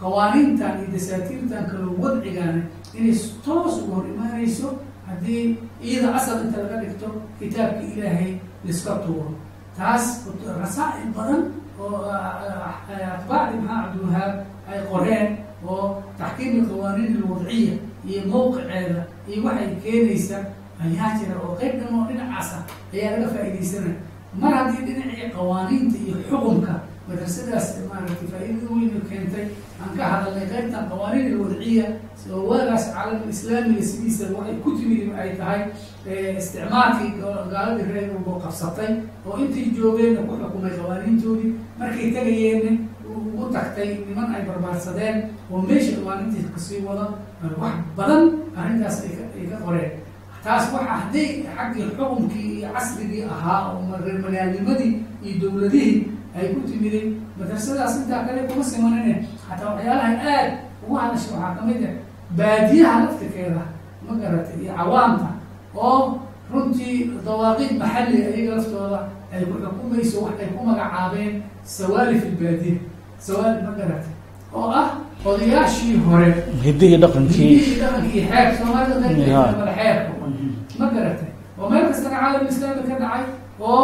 qawaaniintan 0.00 0.74
iyo 0.82 0.88
dasaatiirtan 0.94 1.64
kaloo 1.70 1.94
wadcigan 2.02 2.56
inay 2.98 3.14
toos 3.44 3.74
uga 3.82 3.94
hor 3.94 4.06
imaanayso 4.12 4.68
haddii 5.06 5.44
iyada 5.86 6.08
asal 6.18 6.38
inta 6.44 6.58
laga 6.62 6.76
dhigto 6.82 7.08
kitaabka 7.38 7.82
ilaahay 7.92 8.30
laiska 8.64 8.92
tuuro. 9.06 9.30
Taas 9.76 10.04
rasaa'il 10.62 11.08
badan 11.16 11.42
oo 11.80 11.98
atbaacdi 12.10 13.56
maxamed 13.62 13.94
cabdilwahaab 13.94 14.34
ay 14.70 14.78
qoreen 14.90 15.28
oo 15.70 16.02
taxkiim 16.18 16.52
alqawaaniin 16.66 17.14
alwadciya 17.22 17.74
iyo 18.08 18.20
mawqiceeda 18.32 19.02
iyo 19.28 19.38
waxay 19.46 19.70
keenaysa 19.82 20.38
ayaa 20.84 21.08
jira 21.18 21.34
oo 21.44 21.52
qeyb 21.60 21.74
dhan 21.80 21.92
oo 21.98 22.04
dhinacaasa 22.08 22.56
ayaa 22.94 23.10
laga 23.16 23.28
faa'iidaysanaya. 23.34 23.96
Mar 24.40 24.52
haddii 24.58 24.82
dhinacii 24.86 25.28
qawaaniinta 25.36 25.96
iyo 26.06 26.14
xukunka 26.30 26.72
madrasadaas 27.08 27.66
maaragtay 27.90 28.28
faa-iidada 28.32 28.66
weyn 28.74 29.02
keentay 29.10 29.46
aan 29.82 29.90
ka 29.98 30.02
hadalnay 30.12 30.46
qaybtan 30.52 30.84
qawaaniin 30.90 31.26
alwadciya 31.34 31.86
oo 32.34 32.42
waagaas 32.50 32.84
caalam 32.94 33.26
islaamiga 33.34 33.82
sidiisa 33.90 34.24
waxay 34.36 34.56
ku 34.64 34.68
timid 34.78 35.00
ay 35.22 35.30
tahay 35.40 35.60
isticmaalkii 36.38 37.10
gaaladii 37.52 37.86
reer 37.92 38.10
walbo 38.14 38.32
qabsatay 38.44 38.90
oo 39.26 39.34
intay 39.42 39.66
joogeenna 39.76 40.22
ku 40.28 40.34
xukumay 40.40 40.72
qawaaniintoodii 40.78 41.50
markay 41.78 42.08
tegayeenna 42.16 42.72
ugu 43.10 43.44
tagtay 43.54 43.88
niman 44.08 44.28
ay 44.36 44.42
barbaarsadeen 44.48 45.16
oo 45.52 45.58
meesha 45.68 45.92
qawaaniintii 45.98 46.44
ka 46.54 46.58
sii 46.66 46.80
wada 46.86 47.06
wax 47.62 47.74
badan 47.98 48.22
arrintaas 48.60 48.96
ay 49.36 49.46
ka 49.50 49.56
qoreen 49.66 49.90
taas 50.44 50.64
waxa 50.74 50.92
hadday 51.00 51.28
xaggii 51.56 51.84
xukunkii 51.96 52.48
iyo 52.58 52.68
casrigii 52.74 53.22
ahaa 53.34 53.60
oo 53.76 53.96
reer 54.04 54.18
magaalnimadii 54.24 54.92
iyo 55.26 55.34
dowladihii 55.42 55.98
ay 56.36 56.46
ku 56.54 56.60
timiday 56.68 57.04
madrasadaas 57.38 57.94
intaa 58.00 58.24
kale 58.26 58.40
kuma 58.48 58.64
simanine. 58.70 59.14
Hataa 59.48 59.70
waxyaalaha 59.74 60.10
aad 60.34 60.48
ugu 60.84 60.94
hadasha 61.00 61.28
waxaa 61.34 61.54
ka 61.56 61.62
mid 61.68 61.80
ah 61.88 61.94
baadiyaha 62.38 62.96
laftirkeeda 63.04 63.62
ma 64.06 64.12
garatay 64.22 64.56
iyo 64.64 64.72
cawaamta 64.78 65.28
oo 65.86 65.98
runtii 66.52 66.96
dawaaqiid 67.26 67.72
maxalli 67.80 68.16
ayaga 68.30 68.52
laftooda 68.58 69.00
ay 69.34 69.42
ku 69.50 69.54
xukumayso 69.64 70.16
wax 70.24 70.34
ay 70.42 70.48
ku 70.54 70.60
magacaabeen 70.68 71.32
sawaalif 71.76 72.22
ilbaadiya 72.30 72.78
sawaalif 73.26 73.62
ma 73.66 73.72
garatay 73.78 74.14
oo 74.56 74.68
ah 74.80 74.88
odayaashii 75.24 75.96
hore 76.08 76.28
hiddihii 76.64 76.98
dhaqankii. 77.02 77.48
hidihii 77.48 77.80
dhaqankii 77.80 78.22
xeer 78.30 78.48
soomaalida 78.58 78.96
qaybteeda 79.02 79.72
xeerka 79.78 80.12
ma 80.78 80.86
garatay? 80.94 81.28
Oo 81.60 81.68
meel 81.70 81.84
kastana 81.88 82.16
caalam 82.20 82.46
islaami 82.52 82.82
ka 82.88 82.94
dhacay 83.02 83.24
oo 83.60 83.82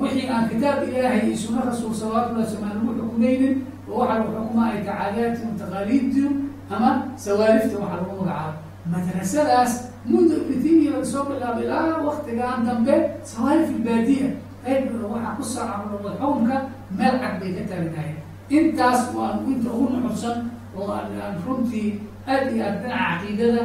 wixii 0.00 0.28
aan 0.34 0.44
kitaab 0.50 0.78
ilaahay 0.88 1.20
iyo 1.28 1.36
sunna 1.42 1.60
rasuul 1.68 1.94
salawatullahi 2.00 2.44
wasalam 2.46 2.70
lagu 2.76 2.92
xukumaynin 3.00 3.54
oo 3.90 3.98
waxa 4.00 4.14
lagu 4.18 4.30
xukuma 4.36 4.62
ay 4.72 4.78
tacaadaadti 4.88 5.46
taqaaliidtiu 5.60 6.28
ama 6.74 6.90
sawaalifta 7.24 7.76
waxa 7.82 7.96
lagu 8.00 8.12
magacaabo 8.20 8.52
madrasadaas 8.92 9.72
mundu 10.10 10.34
ibnitimiya 10.40 10.90
laga 10.96 11.06
soo 11.12 11.22
bilaabo 11.28 11.60
ilaa 11.64 12.00
waktigan 12.08 12.58
dambe 12.66 12.94
sawaalif 13.32 13.68
ilbaadiya 13.76 14.28
qayb 14.64 14.84
waxaa 15.12 15.36
ku 15.38 15.42
saacaroda 15.52 16.10
xukunka 16.20 16.56
meel 16.98 17.14
cad 17.22 17.34
bay 17.40 17.50
ka 17.56 17.62
taagnaayeen 17.70 18.18
intaas 18.56 19.00
waa 19.16 19.32
inta 19.52 19.68
ugu 19.76 19.86
nuxursan 19.94 20.36
oo 20.78 20.88
aan 20.96 21.34
runtii 21.46 21.88
aad 22.32 22.44
iyo 22.54 22.62
aad 22.68 22.76
dhinaca 22.82 23.04
caqiidada 23.10 23.62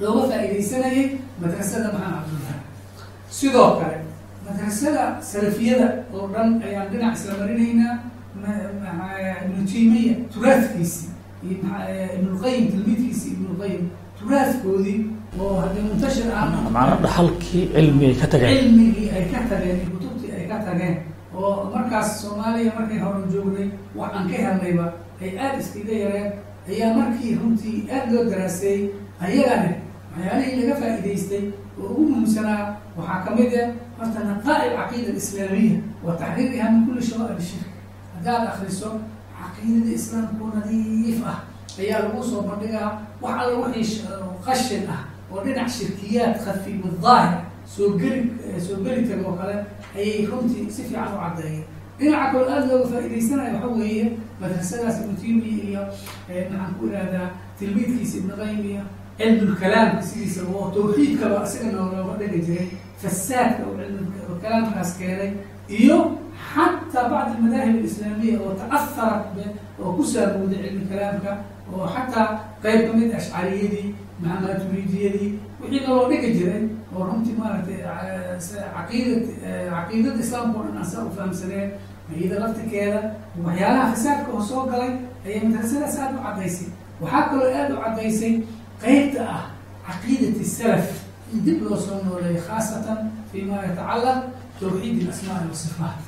looga 0.00 0.22
faa'iidaysanayay 0.30 1.04
madrasada 1.42 1.88
maxamed 1.94 2.16
cabdullah 2.16 2.56
sidoo 3.38 3.70
kale 3.80 3.98
madrasada 4.46 5.02
salafiyada 5.30 5.88
oo 6.14 6.24
dhan 6.34 6.48
ayaan 6.66 6.88
dhinac 6.92 7.12
isla 7.18 7.32
marinaynaa 7.40 7.94
ibnu 9.44 9.60
timiya 9.72 10.14
turaadkiisi 10.34 11.04
iyo 11.44 11.56
ibnulqayim 12.18 12.64
tilmiidkiisi 12.72 13.26
ibnulqayim 13.34 13.82
turaadkoodii 14.18 14.98
oo 15.42 15.52
haddii 15.62 15.84
muntashir 15.88 16.26
ah 16.40 16.44
macna 16.74 16.96
dhaxalkii 17.04 17.64
cilmi 17.74 18.04
ay 18.10 18.14
ka 18.20 18.26
tageen 18.32 18.56
cilmigii 18.58 19.08
ay 19.16 19.24
ka 19.32 19.38
tageen 19.50 19.76
iyo 19.80 19.88
kutubtii 19.94 20.30
ay 20.38 20.44
ka 20.50 20.56
tageen 20.66 20.94
oo 21.40 21.52
markaas 21.74 22.08
soomaaliya 22.22 22.72
markay 22.78 22.98
horan 23.04 23.24
joognay 23.32 23.68
wax 23.98 24.10
aan 24.16 24.26
ka 24.30 24.36
helnayba 24.44 24.86
ay 25.22 25.30
aada 25.44 25.58
iskaga 25.62 25.94
yareen 26.04 26.28
ayaa 26.70 26.90
markii 26.98 27.32
runtii 27.40 27.78
aada 27.94 28.10
loo 28.14 28.24
daraaseeyey 28.30 28.82
ayagana 29.24 29.70
waxyaalihii 30.14 30.56
laga 30.60 30.74
faa'iidaystay 30.80 31.44
oo 31.80 31.86
ugu 31.90 32.02
muhiimsanaa 32.10 32.60
waxaa 32.96 33.20
ka 33.24 33.30
mid 33.38 33.52
ah 33.62 33.68
horta 33.98 34.20
naqaa 34.28 34.58
caqiida 34.78 35.08
alislaamiya 35.14 35.76
wa 36.04 36.12
taxriiriha 36.20 36.66
min 36.72 36.82
kulli 36.86 37.02
shawaa'ib 37.10 37.40
shirk. 37.48 37.68
Haddaad 38.14 38.42
akriso 38.52 38.88
caqiidada 39.38 39.90
islaamku 39.98 40.44
nadiif 40.56 41.18
ah 41.32 41.38
ayaa 41.80 41.98
lagu 42.04 42.22
soo 42.30 42.42
bandhigaa 42.48 42.88
wax 43.22 43.34
alla 43.42 43.54
wixii 43.62 44.04
qashin 44.46 44.84
ah 44.96 45.00
oo 45.32 45.40
dhinac 45.44 45.68
shirkiyaad 45.76 46.34
khafi 46.44 46.72
daahir 47.04 47.38
soo 47.74 47.88
geli 48.00 48.20
soo 48.66 48.76
geli 48.84 49.02
taga 49.08 49.24
oo 49.30 49.36
kale 49.40 49.56
ayay 49.96 50.26
runtii 50.30 50.66
si 50.74 50.82
fiican 50.88 51.08
u 51.14 51.18
caddeeyeen 51.22 51.64
dhinaca 52.02 52.26
kaloo 52.32 52.48
aada 52.54 52.66
looga 52.70 52.86
faa'iidaysanayo 52.92 53.54
waxa 53.56 53.68
weeye 53.78 54.04
madrasadaas 54.40 54.96
ibnu 55.02 55.14
iyo 55.68 55.82
maxaan 56.50 56.74
ku 56.78 56.84
ihahdaa 56.90 57.28
tilmiidkiisa 57.58 58.14
ibnu 58.20 58.34
qayim 58.40 58.60
iyo 58.72 58.82
cilmulkalaamka 59.18 60.02
sidiisa 60.08 60.40
oo 60.54 60.64
tawxiidkaba 60.74 61.38
isaga 61.46 61.68
noolooga 61.76 62.14
dhigi 62.20 62.40
jiray 62.46 62.68
fasaadka 63.02 63.62
oo 63.68 63.74
cilmukalaamkaas 63.80 64.90
keenay 64.98 65.30
iyo 65.80 65.98
xataa 66.52 67.06
bacd 67.12 67.30
almadaahib 67.36 67.76
alislaamiya 67.80 68.36
oo 68.44 68.52
ta'aharat 68.60 69.36
oo 69.82 69.90
ku 69.96 70.02
saamooday 70.12 70.58
cilmi 70.64 70.84
kalaamka 70.90 71.32
oo 71.72 71.84
xataa 71.94 72.26
qayb 72.64 72.80
ka 72.88 72.92
mid 72.98 73.10
ashcariyadii 73.20 73.86
maamaturidiyadii 74.22 75.30
wixii 75.60 75.80
naloo 75.86 76.08
dhigi 76.10 76.30
jiray 76.38 76.62
oo 76.96 77.02
runtii 77.08 77.36
maaragtay 77.40 77.78
caqiidad 78.76 79.22
caqiidada 79.74 80.20
islaamka 80.24 80.58
o 80.60 80.62
dhan 80.66 80.76
aan 80.80 80.88
saa 80.92 81.04
u 81.08 81.10
fahamsaneen 81.16 81.68
iyada 82.10 82.36
laftirkeeda 82.42 83.00
waxyaalaha 83.44 83.90
fasaadka 83.94 84.28
oo 84.36 84.42
soo 84.50 84.62
galay 84.70 84.92
ayay 85.26 85.40
madrasadaas 85.48 85.96
aada 85.98 86.18
u 86.18 86.22
caddaysay 86.26 86.68
waxaa 87.00 87.28
kaloo 87.30 87.50
aada 87.58 87.74
u 87.74 87.82
caddaysay 87.84 88.32
qeybta 88.82 89.22
ah 89.36 89.44
caqiidati 89.86 90.44
salaf 90.56 90.86
in 91.32 91.38
dib 91.44 91.58
loo 91.66 91.78
soo 91.86 91.98
nooleeyo 92.04 92.40
khaasatan 92.48 92.98
fima 93.32 93.56
yatacallaq 93.66 94.18
tawxiid 94.60 94.96
ilasmaai 95.02 95.46
wasifaat 95.52 95.98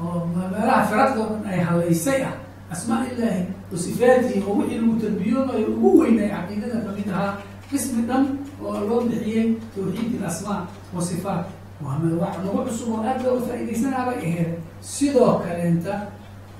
oo 0.00 0.26
meelaha 0.34 0.82
dhan 1.14 1.42
ay 1.52 1.60
halaysay 1.68 2.20
ah 2.30 2.34
asmaa 2.72 3.04
ilaahi 3.12 3.44
wa 3.72 3.78
sifaatihi 3.78 4.42
oo 4.48 4.54
wixii 4.58 4.78
lagu 4.80 4.94
tarbiyoonayo 5.04 5.66
ugu 5.76 5.98
weynay 6.00 6.28
caqiidada 6.34 6.78
ka 6.86 6.90
mid 6.96 7.08
ahaa 7.14 7.32
qismi 7.70 8.02
dhan 8.08 8.24
oo 8.64 8.80
loo 8.88 9.00
bixiyey 9.08 9.46
tawxiid 9.74 10.10
ilasmaa 10.16 10.60
wa 10.94 11.02
sifaat 11.10 11.44
wax 11.84 12.34
nagu 12.44 12.58
cusub 12.66 12.88
oo 12.94 13.00
aada 13.04 13.22
looga 13.28 13.46
faa'iidaysanaabay 13.46 14.18
aheed 14.26 14.50
sidoo 14.82 15.38
kaleenta 15.44 15.94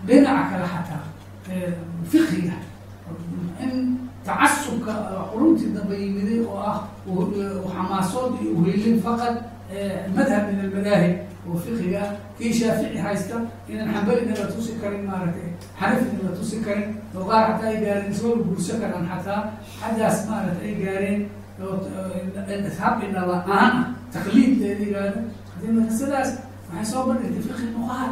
dhinaca 0.06 0.44
kale 0.50 0.66
xataa 0.74 1.04
fiqiga 2.10 2.56
in 3.64 3.72
tacasubka 4.26 4.92
quruntii 5.32 5.74
dambe 5.76 5.94
yimiday 6.02 6.40
oo 6.46 6.58
ah 6.70 6.78
xamaasood 7.74 8.32
iyo 8.42 8.50
uheylin 8.58 8.98
faqad 9.04 9.36
madhab 10.16 10.42
min 10.50 10.58
almadaahib 10.64 11.16
oo 11.50 11.56
fiqiga 11.64 12.02
kii 12.38 12.52
shaafici 12.58 12.98
haysta 13.04 13.36
inaan 13.68 13.90
xambalina 13.94 14.34
la 14.40 14.46
tusi 14.54 14.72
karin 14.82 15.04
maaragtay 15.10 15.50
xanafina 15.80 16.20
la 16.30 16.32
tusi 16.38 16.56
karin 16.66 16.88
oo 17.16 17.24
qaar 17.30 17.44
xataa 17.50 17.68
ay 17.70 17.78
gaareen 17.84 18.12
isoo 18.14 18.32
guursa 18.46 18.74
karaan 18.82 19.06
xataa 19.12 19.40
xaggaas 19.80 20.18
maaragtay 20.30 20.68
ay 20.70 20.74
gaareen 20.84 21.20
habina 22.80 23.20
la'aan 23.30 23.72
ah 23.76 23.86
taqliid 24.14 24.52
la 24.62 24.68
yihahdo 24.80 25.20
haddii 25.54 25.72
waxay 26.72 26.86
soo 26.92 27.02
bandhigtay 27.08 27.42
fiqi 27.48 27.66
muqaar 27.78 28.10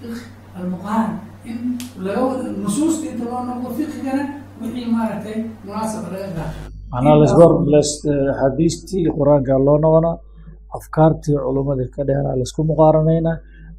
fiqi 0.00 0.20
almuqaar 0.58 1.06
in 1.50 1.58
laga 2.04 2.22
nusuusta 2.64 3.04
inta 3.12 3.24
loo 3.32 3.42
noqdo 3.48 3.68
fiqigana 3.78 4.24
wixii 4.60 4.86
maaragtay 4.94 5.36
munaasaba 5.66 6.06
laga 6.14 6.28
qaato 6.36 6.58
macnaha 6.92 7.16
lasbar 7.22 7.50
las 7.74 7.90
axaadiistii 8.32 9.00
iyo 9.02 9.12
qur'aanka 9.18 9.52
loo 9.66 9.78
noqonaa 9.84 10.16
afkaartii 10.76 11.36
culumadii 11.46 11.88
ka 11.94 12.02
dheeraa 12.08 12.34
la 12.38 12.44
isku 12.48 12.60
muqaaranayna 12.70 13.32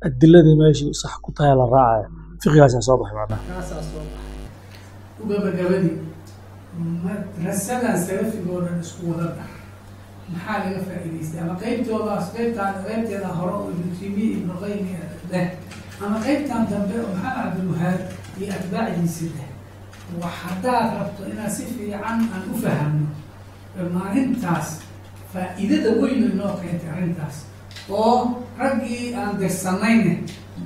adiladii 0.07 0.55
meeshii 0.61 0.93
sax 1.01 1.13
ku 1.23 1.29
tahay 1.37 1.53
la 1.61 1.65
raacaya 1.75 2.07
fiqigaasaa 2.41 2.83
soo 2.87 2.97
baxay 3.01 3.15
macnaha 3.21 3.41
kaasaa 3.49 3.81
soo 3.89 4.01
baxay 4.05 4.27
ugabagabadii 5.23 5.95
madrasadan 7.05 7.97
salafigoo 8.07 8.59
dhan 8.65 8.77
isku 8.85 9.01
wada 9.11 9.27
dhar 9.37 9.49
maxaa 10.33 10.57
laga 10.65 10.79
faa'iidaystay? 10.87 11.39
Ama 11.43 11.55
qeybtoodaas 11.61 12.25
qeybtaan 12.35 12.73
qeybteeda 12.85 13.29
hore 13.37 13.53
oo 13.59 13.69
ibnu 13.73 13.91
timiya 13.99 14.31
ibnu 14.37 14.53
qaymi 14.63 14.91
leh. 15.31 15.47
Ama 16.03 16.17
qeybtan 16.25 16.61
dambe 16.71 16.95
oo 17.03 17.11
maxamed 17.15 17.37
cabdilwahaab 17.43 17.99
iyo 18.39 18.47
atbaacdiisi 18.57 19.25
leh. 19.35 19.47
Haddaad 20.41 20.87
rabto 20.99 21.21
inaad 21.31 21.51
si 21.55 21.63
fiican 21.73 22.19
aan 22.33 22.43
u 22.49 22.55
fahamno 22.63 23.07
maalintaas 23.95 24.67
faa'iidada 25.33 25.91
weyn 26.01 26.21
inoo 26.31 26.53
keentay 26.61 26.89
arrintaas. 26.93 27.35
Oo 27.89 28.43
raggii 28.59 29.13
aan 29.19 29.37
dirsanayne 29.39 30.13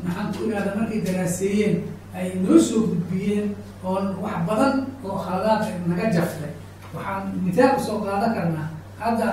maxaan 0.04 0.28
ku 0.36 0.42
ihahda 0.50 0.72
markay 0.80 1.00
daraaseeyeen 1.08 1.76
ay 2.18 2.28
noo 2.44 2.58
soo 2.68 2.82
gudbiyeen 2.90 3.48
oo 3.84 4.00
wax 4.24 4.38
badan 4.48 4.76
oo 5.04 5.18
khaladaad 5.24 5.62
naga 5.90 6.06
jaftay. 6.16 6.52
Waxaan 6.96 7.24
mitaal 7.46 7.76
u 7.78 7.82
soo 7.88 7.98
qaadan 8.06 8.32
karnaa. 8.38 8.68
Hadda 9.00 9.28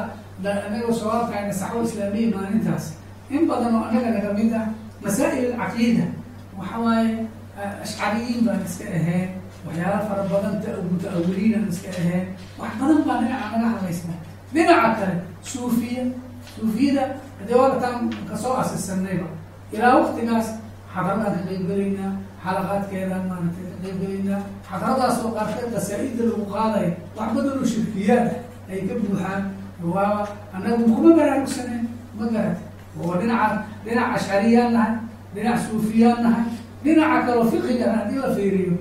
anagoo 0.45 0.93
soo 1.01 1.11
arkayna 1.11 1.53
saxwo 1.61 1.83
islaamiya 1.89 2.29
maalintaas. 2.37 2.85
In 3.31 3.47
badan 3.49 3.75
oo 3.75 3.85
annaga 3.89 4.11
naga 4.17 4.31
mid 4.39 4.53
ah 4.61 4.67
masaa'il 5.05 5.53
alcaqiida 5.55 6.07
waxa 6.59 6.77
waaye 6.85 7.27
ashcariyiin 7.85 8.41
baan 8.47 8.61
iska 8.69 8.85
ahayn 8.99 9.29
waxyaala 9.67 9.99
fara 10.09 10.23
badan 10.33 10.55
muta'awiliinaan 10.91 11.69
iska 11.73 11.89
ahayn 12.01 12.25
wax 12.59 12.73
badan 12.81 13.01
baa 13.07 13.19
dhinaca 13.23 13.47
naga 13.57 13.69
hadlaysna 13.77 14.15
dhinaca 14.55 14.91
kale 14.99 15.15
suufiya 15.53 16.05
suufiyada 16.57 17.05
hadee 17.39 17.57
wagataan 17.63 18.11
ka 18.29 18.35
soo 18.43 18.55
asisanayba 18.63 19.29
ilaa 19.73 19.95
waktigaas 20.01 20.49
xadaradaan 20.95 21.35
ka 21.39 21.43
qaybgelaynaa 21.49 22.13
xalaqaadkeedaan 22.45 23.25
maaragtay 23.31 23.65
ka 23.73 23.77
qaybgelaynaa 23.85 24.41
xadaradaas 24.69 25.17
oo 25.25 25.31
qaarkeed 25.37 25.69
qasaa-ida 25.75 26.23
lagu 26.29 26.45
qaadayo 26.55 26.91
wax 27.17 27.29
ah 29.31 29.41
waaba 29.95 30.29
annagu 30.55 30.85
kuma 30.97 31.11
baraarugsaneen 31.19 31.85
ma 32.19 32.25
garata 32.35 32.61
oo 33.03 33.15
dhinaca 33.21 33.57
dhinac 33.85 34.09
ashcariyaan 34.17 34.73
nahay 34.77 34.95
dhinac 35.35 35.59
suufiyaan 35.67 36.21
nahay 36.27 36.47
dhinaca 36.85 37.19
kaloo 37.27 37.47
fiqiga 37.53 37.87
haddii 37.97 38.19
la 38.25 38.31
fiiriyo 38.37 38.75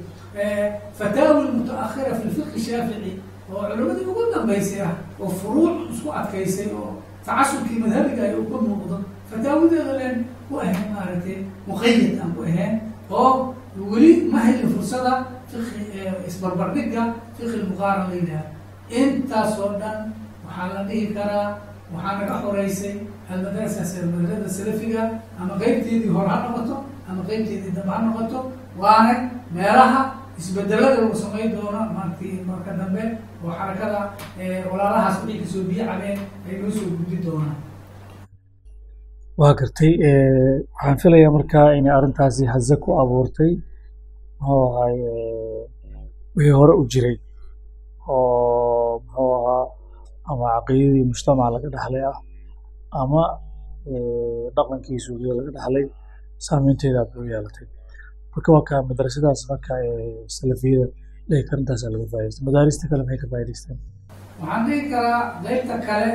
fataawi 0.97 1.43
mutaakhira 1.57 2.11
fi 2.19 2.23
lfiqi 2.29 2.59
shaafici 2.65 3.11
oo 3.53 3.61
culimadii 3.69 4.05
ugu 4.11 4.23
dambaysay 4.33 4.81
ah 4.87 4.93
oo 5.21 5.29
furuuc 5.39 5.77
isku 5.93 6.09
adkaysay 6.19 6.67
oo 6.79 6.89
tacasubkii 7.25 7.79
madhabiga 7.83 8.23
ay 8.27 8.35
uga 8.41 8.57
muuqdo 8.65 8.97
fataawideeda 9.31 9.93
leen 9.99 10.17
ku 10.49 10.53
ahayn 10.61 10.85
maaragtay 10.95 11.37
muqayad 11.67 12.19
aan 12.21 12.31
ku 12.35 12.41
ahayn 12.49 12.73
oo 13.19 13.31
weli 13.91 14.11
ma 14.31 14.39
helin 14.45 14.69
fursada 14.75 15.13
fiqi 15.51 15.81
isbarbardhigga 16.29 17.03
fiqi 17.37 17.57
lmuqaaran 17.63 18.05
la 18.09 18.15
yidhaha 18.19 18.45
intaasoo 19.01 19.71
dhan 19.81 19.97
waxaa 20.49 20.67
la 20.75 20.81
dhihi 20.89 21.05
karaa 21.17 21.47
waxaa 21.93 22.13
naga 22.19 22.35
xoreysay 22.43 22.93
almadrasas 23.31 23.91
madrasada 24.13 24.49
salafiga 24.57 25.01
ama 25.41 25.53
qeybteedii 25.61 26.11
hore 26.15 26.29
ha 26.33 26.37
noqoto 26.45 26.75
ama 27.09 27.21
qeybteedii 27.29 27.73
dambe 27.77 27.91
ha 27.95 27.99
noqoto 28.07 28.39
waana 28.81 29.13
meelaha 29.55 30.01
isbedelada 30.39 30.97
lagu 31.01 31.15
samayn 31.23 31.49
doono 31.55 31.81
maaragtay 31.95 32.31
marka 32.49 32.71
dambe 32.81 33.03
oo 33.45 33.51
xarakada 33.59 33.99
walaalahaas 34.71 35.17
wixii 35.25 35.39
ka 35.41 35.47
soo 35.53 35.63
biyo 35.69 35.83
ay 35.95 36.55
noo 36.61 36.71
soo 36.77 36.87
gudbi 36.97 37.17
doonaan. 37.25 37.57
Waa 39.39 39.53
gartay 39.59 39.91
waxaan 40.75 40.97
filayaa 41.01 41.31
markaa 41.37 41.67
inay 41.79 41.93
arrintaasi 41.97 42.43
haze 42.53 42.75
ku 42.83 42.89
abuurtay 43.01 43.51
muxuu 44.39 44.63
ahay 44.69 44.95
wixii 46.35 46.55
hore 46.59 46.73
u 46.81 46.83
jiray 46.91 47.15
oo 48.15 48.38
ama 50.31 50.45
caqiidadii 50.55 51.05
mujtamaca 51.11 51.49
laga 51.55 51.67
dhexlay 51.75 52.03
ah 52.11 52.17
ama 53.01 53.21
dhaqankii 54.57 54.99
suugiya 55.05 55.33
laga 55.39 55.51
dhexlay 55.57 55.85
saameynteeda 56.47 56.99
aad 57.03 57.11
u 57.19 57.23
yeelatay 57.33 57.67
marka 58.33 58.49
waa 58.55 58.63
kaa 58.69 58.81
madrasadaas 58.89 59.41
marka 59.51 59.73
salafiyada 60.37 60.87
dhihi 61.29 61.43
karintaasaa 61.49 61.91
laga 61.95 62.05
faa'idaystay 62.13 62.43
madaarista 62.49 62.83
kale 62.91 63.01
maxay 63.07 63.19
ka 63.23 63.27
faa'idaysteen 63.33 63.77
waxaan 64.41 64.61
dhihi 64.67 64.81
karaa 64.93 65.19
qaybta 65.45 65.75
kale 65.87 66.09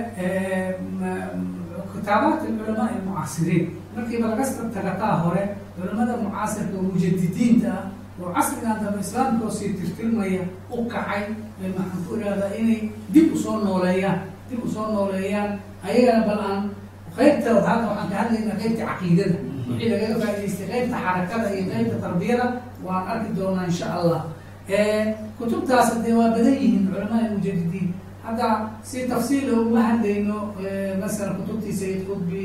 kitaabaat 1.95 2.41
alculamaa 2.49 2.89
almucaasiriin 2.95 3.65
markiiba 3.97 4.27
laga 4.33 4.45
tagataa 4.77 5.15
hore 5.25 5.43
culamada 5.77 6.15
mucaasirka 6.25 6.77
mujadidiinta 6.89 7.71
ah 7.79 7.85
oo 8.23 8.29
casrigan 8.37 8.77
dambe 8.83 9.01
islaamka 9.07 9.45
oo 9.47 9.51
sii 9.59 9.71
tirtirmaya 9.79 10.43
u 10.71 10.85
kacay 10.93 11.23
maxaan 11.61 12.01
ku 12.07 12.13
ihahdaa 12.21 12.53
inay 12.61 12.81
dib 13.15 13.27
u 13.35 13.37
soo 13.45 13.57
nooleeyaan 13.65 14.19
dib 14.51 14.61
u 14.65 14.69
soo 14.75 14.87
nooleeyaan 14.95 15.51
ayagana 15.87 16.23
bal 16.29 16.41
aan 16.51 16.63
qaybta 17.17 17.49
hadda 17.69 17.87
waxaan 17.91 18.09
ka 18.13 18.17
hadlaynaa 18.23 18.59
qaybta 18.63 18.83
caqiidada. 18.91 19.37
Wixii 19.69 19.89
lagaga 19.93 20.17
faa'idaystay 20.23 20.67
qaybta 20.73 20.97
xarakada 21.05 21.47
iyo 21.57 21.65
qaybta 21.73 21.97
tarbiyada 22.05 22.47
waan 22.87 23.05
arki 23.13 23.31
doonaa 23.39 23.67
insha 23.71 23.87
allah. 23.99 24.21
Kutubtaas 25.39 25.89
dee 26.05 26.15
waa 26.19 26.31
badan 26.35 26.55
yihiin 26.61 26.85
culamaa 26.89 27.31
mujadidiin 27.35 27.89
hadda 28.25 28.47
si 28.89 28.99
tafsiila 29.11 29.53
uma 29.63 29.81
hadlayno 29.89 30.39
masala 31.03 31.33
kutubtii 31.39 31.73
sayid 31.81 32.01
qudbi 32.09 32.43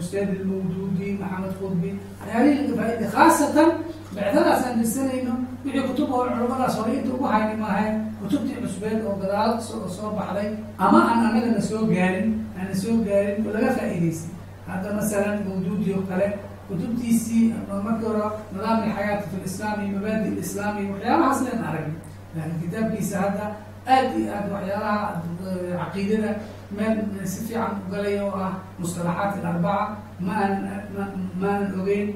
ustaad 0.00 0.28
ilmawduudi 0.36 1.08
maxamed 1.20 1.54
qudbi. 1.60 1.90
Waxyaalihii 2.20 2.66
laga 2.68 2.74
faa'iday 2.80 3.10
khaasatan 3.16 3.70
bacdadaas 4.14 4.62
aan 4.66 4.76
dirsanayno 4.80 5.34
wixii 5.64 5.84
kutub 5.88 6.08
hore 6.14 6.30
culamadaas 6.36 6.74
hore 6.78 6.92
inta 6.98 7.10
ugu 7.16 7.26
hayni 7.32 7.54
maahay 7.62 7.88
kutubtii 8.20 8.56
cusbeed 8.62 8.98
oo 9.08 9.14
gadaal 9.22 9.50
soo 9.96 10.10
baxday 10.18 10.48
ama 10.84 10.98
aan 11.10 11.20
annagana 11.26 11.62
soo 11.70 11.82
gaarin 11.92 12.28
aana 12.58 12.74
soo 12.82 12.96
gaarin 13.06 13.36
oo 13.46 13.52
laga 13.56 13.70
faa'idaystay 13.78 14.32
hadda 14.68 14.88
masalan 15.00 15.36
mawduudi 15.48 15.88
oo 15.96 16.02
kale 16.10 16.28
kutubtiisii 16.68 17.44
markii 17.86 18.06
hore 18.08 18.24
nidaam 18.52 18.78
alxayaati 18.86 19.26
fi 19.32 19.36
lislaami 19.44 19.84
mabaadi 19.96 20.28
lislaami 20.40 20.82
waxyaabahaas 20.92 21.40
leen 21.46 21.60
aragni 21.70 21.94
laakiin 22.36 22.60
kitaabkiisa 22.62 23.16
hadda 23.24 23.44
aad 23.94 24.08
iyo 24.20 24.30
aad 24.36 24.46
waxyaalaha 24.54 25.06
caqiidada 25.80 26.30
meel 26.76 26.96
si 27.32 27.38
fiican 27.46 27.72
u 27.86 27.90
galay 27.92 28.16
oo 28.24 28.32
ah 28.46 28.52
mustalaxaat 28.80 29.32
alarbaca 29.40 29.84
ma 30.26 30.32
aan 30.44 30.54
ma 31.40 31.48
aanan 31.48 31.80
ogeyn 31.80 32.08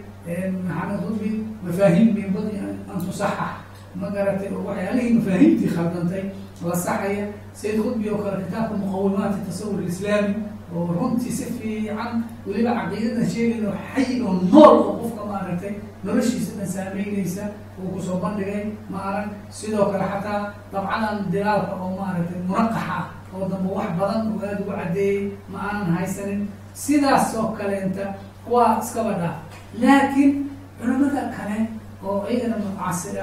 maxamed 0.67 1.01
hudbi 1.05 1.31
mafaahim 1.65 2.09
minbadi 2.17 2.57
an 2.91 2.99
tusaxax. 3.05 3.53
Ma 4.01 4.07
garatay 4.15 4.49
oo 4.55 4.63
waxyaalihii 4.69 5.15
mafaahimtii 5.19 5.71
khaldantay 5.75 6.25
la 6.69 6.77
saxaya 6.87 7.25
sayid 7.61 7.79
khudbi 7.85 8.07
oo 8.13 8.19
kale 8.25 8.37
kitaabka 8.45 8.75
muqawimaati 8.83 9.39
tasawur 9.49 9.81
islaami 9.91 10.35
oo 10.75 10.87
runtii 10.99 11.33
si 11.39 11.45
fiican 11.59 12.13
weliba 12.47 12.73
caqiidada 12.79 13.25
sheegayno 13.33 13.71
xay 13.95 14.21
oo 14.27 14.33
nool 14.53 14.77
oo 14.87 14.93
qofka 15.01 15.23
maaragtay 15.31 15.73
noloshiisa 16.05 16.53
dhan 16.59 16.69
saameynaysa 16.75 17.45
uu 17.81 17.89
ku 17.95 17.99
soo 18.07 18.19
bandhigay 18.25 18.65
ma 18.93 18.99
arag 19.09 19.29
sidoo 19.59 19.87
kale 19.93 20.05
xataa 20.13 20.41
dabcadan 20.73 21.17
dilaalka 21.33 21.73
oo 21.83 21.91
maaragtay 22.01 22.41
munaqax 22.49 22.85
ah 22.99 23.05
oo 23.37 23.45
dambe 23.53 23.69
wax 23.79 23.91
badan 24.01 24.23
oo 24.33 24.39
aada 24.43 24.59
ugu 24.63 24.73
caddeeyey 24.79 25.19
ma 25.53 25.59
aanan 25.69 25.91
haysanin. 25.97 26.41
Sidaas 26.83 27.35
oo 27.39 27.49
kaleenta 27.59 28.05
waa 28.53 28.79
iskaba 28.83 29.13
dhaaf 29.21 29.37
laakiin 29.83 30.33
culamada 30.79 31.23
kale 31.37 31.59
oo 32.07 32.19
iyagana 32.33 32.57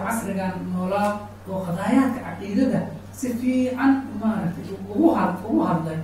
casrigan 0.05 0.53
noolaa 0.73 1.09
oo 1.51 1.59
qadaayaadka 1.67 2.19
caqiidada 2.27 2.79
si 3.17 3.27
fiican 3.39 3.91
maaragtay 4.21 4.65
ugu 4.93 5.07
had 5.17 5.33
ugu 5.47 5.61
hadlay 5.69 5.99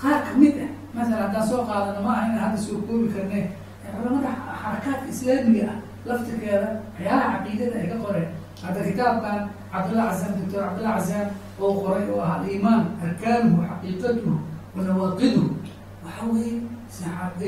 qaar 0.00 0.18
ka 0.26 0.32
mid 0.40 0.54
ah 0.64 0.70
masala 0.96 1.22
haddaan 1.28 1.44
soo 1.50 1.62
qaadano 1.68 2.00
ma 2.06 2.10
aha 2.16 2.22
inaan 2.28 2.42
hadda 2.44 2.58
soo 2.66 2.78
koobi 2.86 3.08
karne. 3.14 3.40
Culamada 3.94 4.30
xarakaadka 4.62 5.06
islaamiga 5.12 5.64
ah 5.72 5.78
laftirkeeda 6.08 6.68
waxyaalaha 6.96 7.28
caqiidada 7.34 7.76
ay 7.82 7.86
ka 7.92 7.96
qoreen. 8.04 8.28
Hadda 8.64 8.80
kitaabkan 8.88 9.38
cabdullah 9.72 10.06
casaan 10.10 10.32
doctor 10.40 10.60
cabdullah 10.66 10.94
casaan 10.98 11.28
oo 11.62 11.72
qoray 11.82 12.04
oo 12.12 12.20
ah 12.26 12.32
aliimaan 12.38 12.82
arkaanuhu 13.04 13.60
xaqiiqatuhu 13.70 14.32
wa 14.76 14.80
nawaaqiduhu 14.88 15.48
waxa 16.04 16.24
weeye 16.32 16.56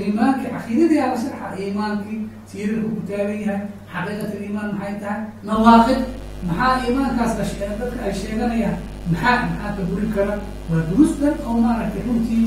iimaankii 0.04 0.50
caqiidadii 0.54 1.00
ala 1.06 1.16
sharxa 1.22 1.48
iimaankii 1.62 2.18
siirarka 2.50 2.88
ku 2.94 3.00
taagan 3.08 3.38
yahay 3.46 3.60
xaqiiqat 3.92 4.30
aliimaan 4.36 4.70
maxay 4.78 4.94
tahay? 5.02 5.20
Nawaaqid. 5.48 6.00
Maxaa 6.48 6.72
iimaankaas 6.84 7.32
dadka 7.80 8.00
ay 8.06 8.14
sheeganayaan 8.20 8.76
maxaa 9.12 9.36
maxaa 9.48 9.70
ka 9.76 9.82
buri 9.90 10.06
kara? 10.14 10.34
Waa 10.70 10.82
duruus 10.90 11.12
dhan 11.20 11.34
oo 11.46 11.54
maaragtay 11.64 12.02
runtii 12.06 12.44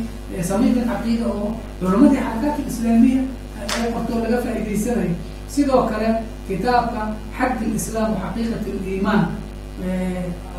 samiimin 0.49 0.85
caqiida 0.91 1.25
oo 1.33 1.47
culamadii 1.79 2.21
xarakaadka 2.25 2.61
islaamiya 2.71 3.21
ee 3.59 3.91
qortoo 3.93 4.17
laga 4.23 4.37
faa'idaysanayo 4.45 5.13
sidoo 5.53 5.81
kale 5.91 6.09
kitaabka 6.47 7.01
xad 7.37 7.53
lislaam 7.73 8.11
xaqiiqat 8.21 8.63
liimaan 8.85 9.21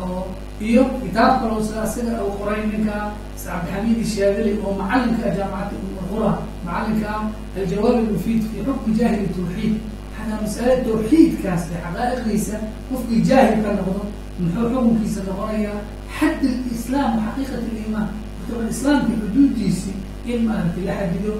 oo 0.03 0.21
iyo 0.67 0.83
kitaab 1.03 1.33
kaloo 1.41 1.61
sida 1.67 1.83
sida 1.93 2.13
uu 2.25 2.33
qoray 2.39 2.61
ninka 2.71 2.97
cabdixamiid 3.43 3.97
ishaadili 4.05 4.51
oo 4.65 4.71
macalinka 4.79 5.27
jaamacadda 5.37 5.75
umulqura 5.85 6.31
macalinka 6.65 7.11
aljawaab 7.57 7.95
almufiid 8.01 8.41
fi 8.49 8.57
xukmi 8.65 8.91
jaahil 8.99 9.27
tawxiid. 9.35 9.73
Xataa 10.15 10.37
masale 10.43 10.73
tawxiidkaas 10.85 11.63
ee 11.73 11.79
xaqaa'iqdiisa 11.85 12.55
qofkii 12.89 13.21
jaahil 13.29 13.59
ka 13.65 13.69
noqdo 13.77 14.01
muxuu 14.39 14.65
xukunkiisa 14.73 15.21
noqonayaa 15.27 15.79
xad 16.17 16.41
lislaam 16.69 17.11
xaqiiqat 17.25 17.63
liimaan 17.75 18.07
kutub 18.37 18.59
islaamka 18.73 19.13
xuduudiisii 19.21 19.95
in 20.31 20.39
maaragtay 20.47 20.83
la 20.87 20.93
xadido 20.99 21.33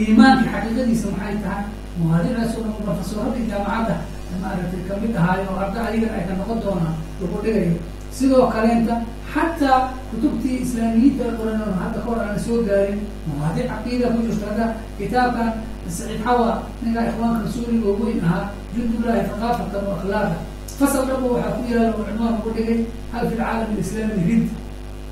iimaanka 0.00 0.46
xaqiiqadiisa 0.54 1.06
maxay 1.14 1.36
tahay? 1.44 1.64
Muhaadiraasoo 2.00 2.62
dhan 2.64 2.74
profesoradii 2.86 3.44
jaamacadda 3.50 3.94
maaragtay 4.42 4.82
ka 4.88 4.94
mid 5.02 5.12
ahaayo 5.20 5.44
oo 5.52 5.58
arda 5.64 5.80
ayagan 5.88 6.12
ay 6.18 6.24
ka 6.28 6.32
noqon 6.40 6.58
doonaan 6.64 6.94
lagu 7.20 7.36
dhigayo 7.44 7.74
sidoo 8.16 8.46
kaleenta 8.54 8.94
xataa 9.32 9.78
kutubtii 10.10 10.56
islaamiyiinta 10.64 11.24
qoran 11.38 11.60
hadda 11.82 11.98
kahor 12.04 12.18
aana 12.24 12.38
soo 12.46 12.58
gaarin 12.68 12.98
mawaadiic 13.28 13.66
caqiida 13.72 14.06
ku 14.14 14.18
jirto 14.26 14.44
hadda 14.50 14.66
kitaabkan 14.98 15.50
saciid 15.96 16.20
xawa 16.26 16.48
ninka 16.82 17.00
ikhwaanka 17.10 17.48
suuriga 17.54 17.86
oo 17.92 17.96
weyn 18.04 18.20
ahaa 18.26 18.44
jundullahi 18.74 19.20
thaqaafatan 19.30 19.82
wa 19.88 19.92
akhlaaqa 19.98 20.36
fasal 20.78 21.02
dhaba 21.08 21.26
waxaa 21.34 21.52
ku 21.56 21.62
yaalla 21.72 21.90
oo 21.96 22.04
cinwaan 22.08 22.34
ugu 22.40 22.50
dhigay 22.56 22.78
hal 23.12 23.22
fi 23.28 23.34
lcaalam 23.38 23.68
alislaami 23.74 24.22
rid 24.28 24.44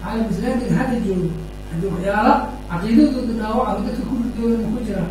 caalam 0.02 0.26
islaamiga 0.32 0.74
hadda 0.80 0.96
joogo 1.06 1.28
haddii 1.70 1.88
waxyaala 1.94 2.32
caqiidadooda 2.70 3.32
dhaawaca 3.40 3.80
dadka 3.86 4.02
ku 4.08 4.14
ridooda 4.24 4.56
ku 4.72 4.78
jira 4.88 5.04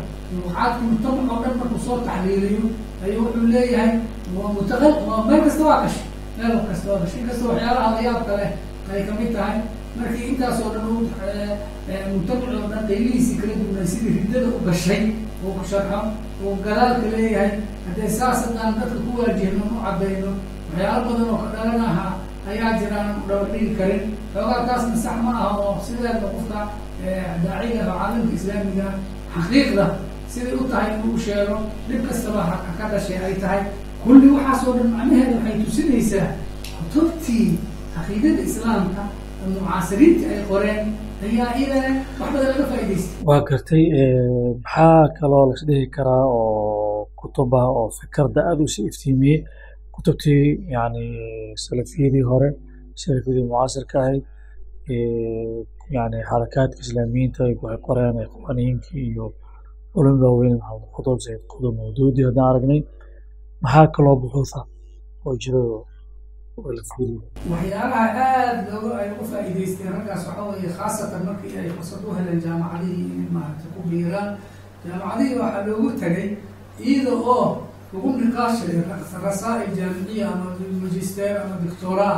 waxaadka 0.46 0.80
mujtamac 0.90 1.26
oo 1.32 1.38
dhan 1.42 1.54
markuu 1.60 1.80
soo 1.86 1.96
taxliiliyo 2.08 2.64
ayuu 3.04 3.22
wuxuu 3.26 3.46
leeyahay 3.54 3.92
waa 4.36 5.24
meel 5.28 5.42
kasta 5.46 5.62
waa 5.68 5.80
gashay 5.84 6.06
meel 6.38 6.54
kasta 6.68 6.86
waa 6.92 7.00
gashay 7.02 7.20
inkasta 7.22 7.44
waxyaalaha 7.50 7.88
layaabka 7.96 8.32
leh 8.40 8.50
ay 8.92 9.02
ka 9.08 9.12
mid 9.18 9.30
tahay 9.36 9.58
markii 9.98 10.26
intaasoo 10.32 10.68
dhan 10.74 10.86
u 10.90 10.94
mujtamaci 12.12 12.56
oo 12.56 12.68
dhan 12.72 12.82
qaylihiisii 12.88 13.36
kala 13.40 13.54
duwanay 13.60 13.86
sidii 13.92 14.12
riddada 14.18 14.48
u 14.56 14.60
gashay 14.68 15.02
oo 15.44 15.52
ku 15.58 15.62
sharxo 15.70 15.98
oo 16.44 16.52
gadaalka 16.64 17.06
leeyahay 17.14 17.50
haddee 17.86 18.10
saas 18.18 18.38
haddaan 18.46 18.72
dadka 18.80 18.98
ku 19.06 19.10
waajihno 19.20 19.64
u 19.72 19.76
cadayno 19.84 20.30
waxyaalo 20.70 21.04
badan 21.10 21.28
oo 21.32 21.38
ka 21.42 21.48
dhalan 21.54 21.80
ahaa 21.90 22.12
ayaa 22.50 22.72
jiraan 22.80 23.08
dhawr 23.28 23.46
dhigi 23.52 23.70
karin 23.78 24.02
xoogaa 24.34 24.62
taasna 24.68 24.96
sax 25.04 25.16
ma 25.26 25.30
aha 25.40 25.48
oo 25.64 25.72
sideeda 25.86 26.26
qofka 26.34 26.60
daaciga 27.44 27.82
oo 27.92 27.96
caalamka 28.00 28.32
islaamiga 28.38 28.88
xaqiiqda 29.34 29.84
siday 30.34 30.54
u 30.62 30.64
tahay 30.72 30.88
inuu 30.96 31.18
sheego 31.26 31.56
dhib 31.88 32.02
kastaba 32.08 32.42
ka 32.78 32.84
dhashay 32.92 33.18
ay 33.28 33.34
tahay 33.44 33.60
kulli 34.04 34.28
waxaasoo 34.36 34.72
dhan 34.78 34.88
macnaheeda 34.96 35.36
waxay 35.38 35.56
tusinaysaa 35.66 36.28
kutubtii 36.78 37.46
caqiidada 37.94 38.42
islaamka 38.50 39.02
mucaasiriinta 39.54 40.26
ay 40.34 40.40
qoreen 40.50 40.82
ayaa 41.26 41.50
iyadana 41.60 41.90
wax 42.20 42.28
badan 42.34 42.48
laga 42.52 42.64
faa'idaystay 42.70 43.24
waa 43.28 43.40
gartay 43.50 43.84
maxaa 44.64 45.02
kaloo 45.18 45.44
las 45.50 45.62
dhihi 45.68 45.86
karaa 45.96 46.24
oo 46.38 47.08
kutuba 47.20 47.60
oo 47.78 47.86
fikrada 48.00 48.40
aada 48.48 48.62
u 48.66 48.72
sii 48.74 48.86
iftiimiyey? 48.90 49.38
Kutubtii 49.94 50.44
yani 50.74 51.02
salafiyadii 51.64 52.24
hore 52.30 52.48
salafiyadii 53.02 53.44
mucaasirka 53.50 53.96
ahayd 54.02 54.22
yani 55.96 56.18
xarakaadka 56.30 56.80
islaamiyiinta 56.84 57.42
waxay 57.44 57.78
qoreen 57.88 58.16
ikhwaaniyiinkii 58.26 59.04
iyo 59.12 59.26
culum 59.94 60.16
waaweyn 60.22 60.56
maxamed 60.60 60.88
qudub 60.96 61.18
zayd 61.26 61.40
qudub 61.52 61.74
mawduudi 61.80 62.22
haddaan 62.28 62.48
aragnay 62.50 62.80
maxaa 63.62 63.86
kaloo 63.96 64.16
buxuusa 64.22 64.60
oo 65.26 65.34
jiro 65.42 65.60
oo 65.70 65.84
waxyaalaha 67.50 68.04
aada 68.24 68.70
looga 68.72 68.90
ay 69.02 69.08
uga 69.14 69.24
faa'iidaysteen 69.30 69.92
raggaas 69.96 70.22
waxaa 70.28 70.46
weeye 70.50 70.70
khaasatan 70.78 71.22
markii 71.28 71.56
ay 71.60 71.68
fursad 71.76 72.02
u 72.08 72.14
heleen 72.18 72.40
jaamacadihii 72.44 73.06
inay 73.14 73.30
maaragta 73.36 73.66
ku 73.74 73.80
biiraan 73.90 74.28
jaamacadihii 74.86 75.38
waxaa 75.42 75.66
loogu 75.66 75.88
tagay 76.02 76.28
iyada 76.88 77.12
oo 77.34 77.46
lagu 77.92 78.08
niqaashayo 78.20 78.82
rasaa'il 79.26 79.72
jaamiciya 79.78 80.26
ama 80.32 80.46
magister 80.82 81.32
ama 81.42 81.54
doctora 81.64 82.08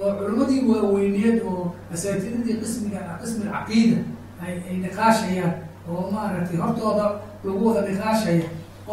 oo 0.00 0.08
culimmadii 0.18 0.60
waaweyneed 0.70 1.36
oo 1.50 1.62
asaatidadii 1.94 2.56
qismiga 2.62 3.00
qismi 3.20 3.44
alcaqiida 3.48 3.98
ay 4.44 4.54
ay 4.68 4.76
niqaashayaan 4.84 5.52
oo 5.90 6.04
maaragtay 6.14 6.58
hortooda 6.62 7.06
lagu 7.44 7.60
wada 7.68 7.80
niqaashaya 7.88 8.46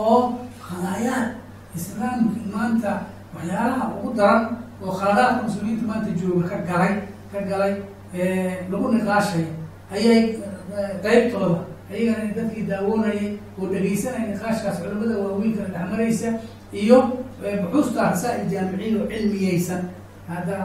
oo 0.03 0.19
khadaayaad 0.67 1.27
islaamka 1.77 2.39
maanta 2.53 2.91
waxyaalaha 3.35 3.85
ugu 3.97 4.09
daran 4.19 4.41
oo 4.83 4.91
khaladaadka 4.99 5.41
muslimiinta 5.47 5.83
maanta 5.89 6.09
jooga 6.19 6.45
ka 6.51 6.57
galay 6.69 6.93
ka 7.31 7.39
galay 7.49 7.73
lagu 8.71 8.85
niqaashayo 8.95 9.47
ayay 9.95 10.19
qeybtooda 11.03 11.59
ayagana 11.91 12.33
dadkii 12.37 12.65
daawoonayay 12.71 13.27
oo 13.59 13.65
dhegaysanaya 13.73 14.25
niqaashkaas 14.33 14.77
culimada 14.81 15.15
waaweynka 15.23 15.63
dhexmaraysa 15.73 16.29
iyo 16.81 16.97
buxuusta 17.61 18.01
rasaa'il 18.13 18.45
jaamiciya 18.53 18.97
oo 19.01 19.07
cilmiyeysan 19.11 19.81
hadda 20.29 20.57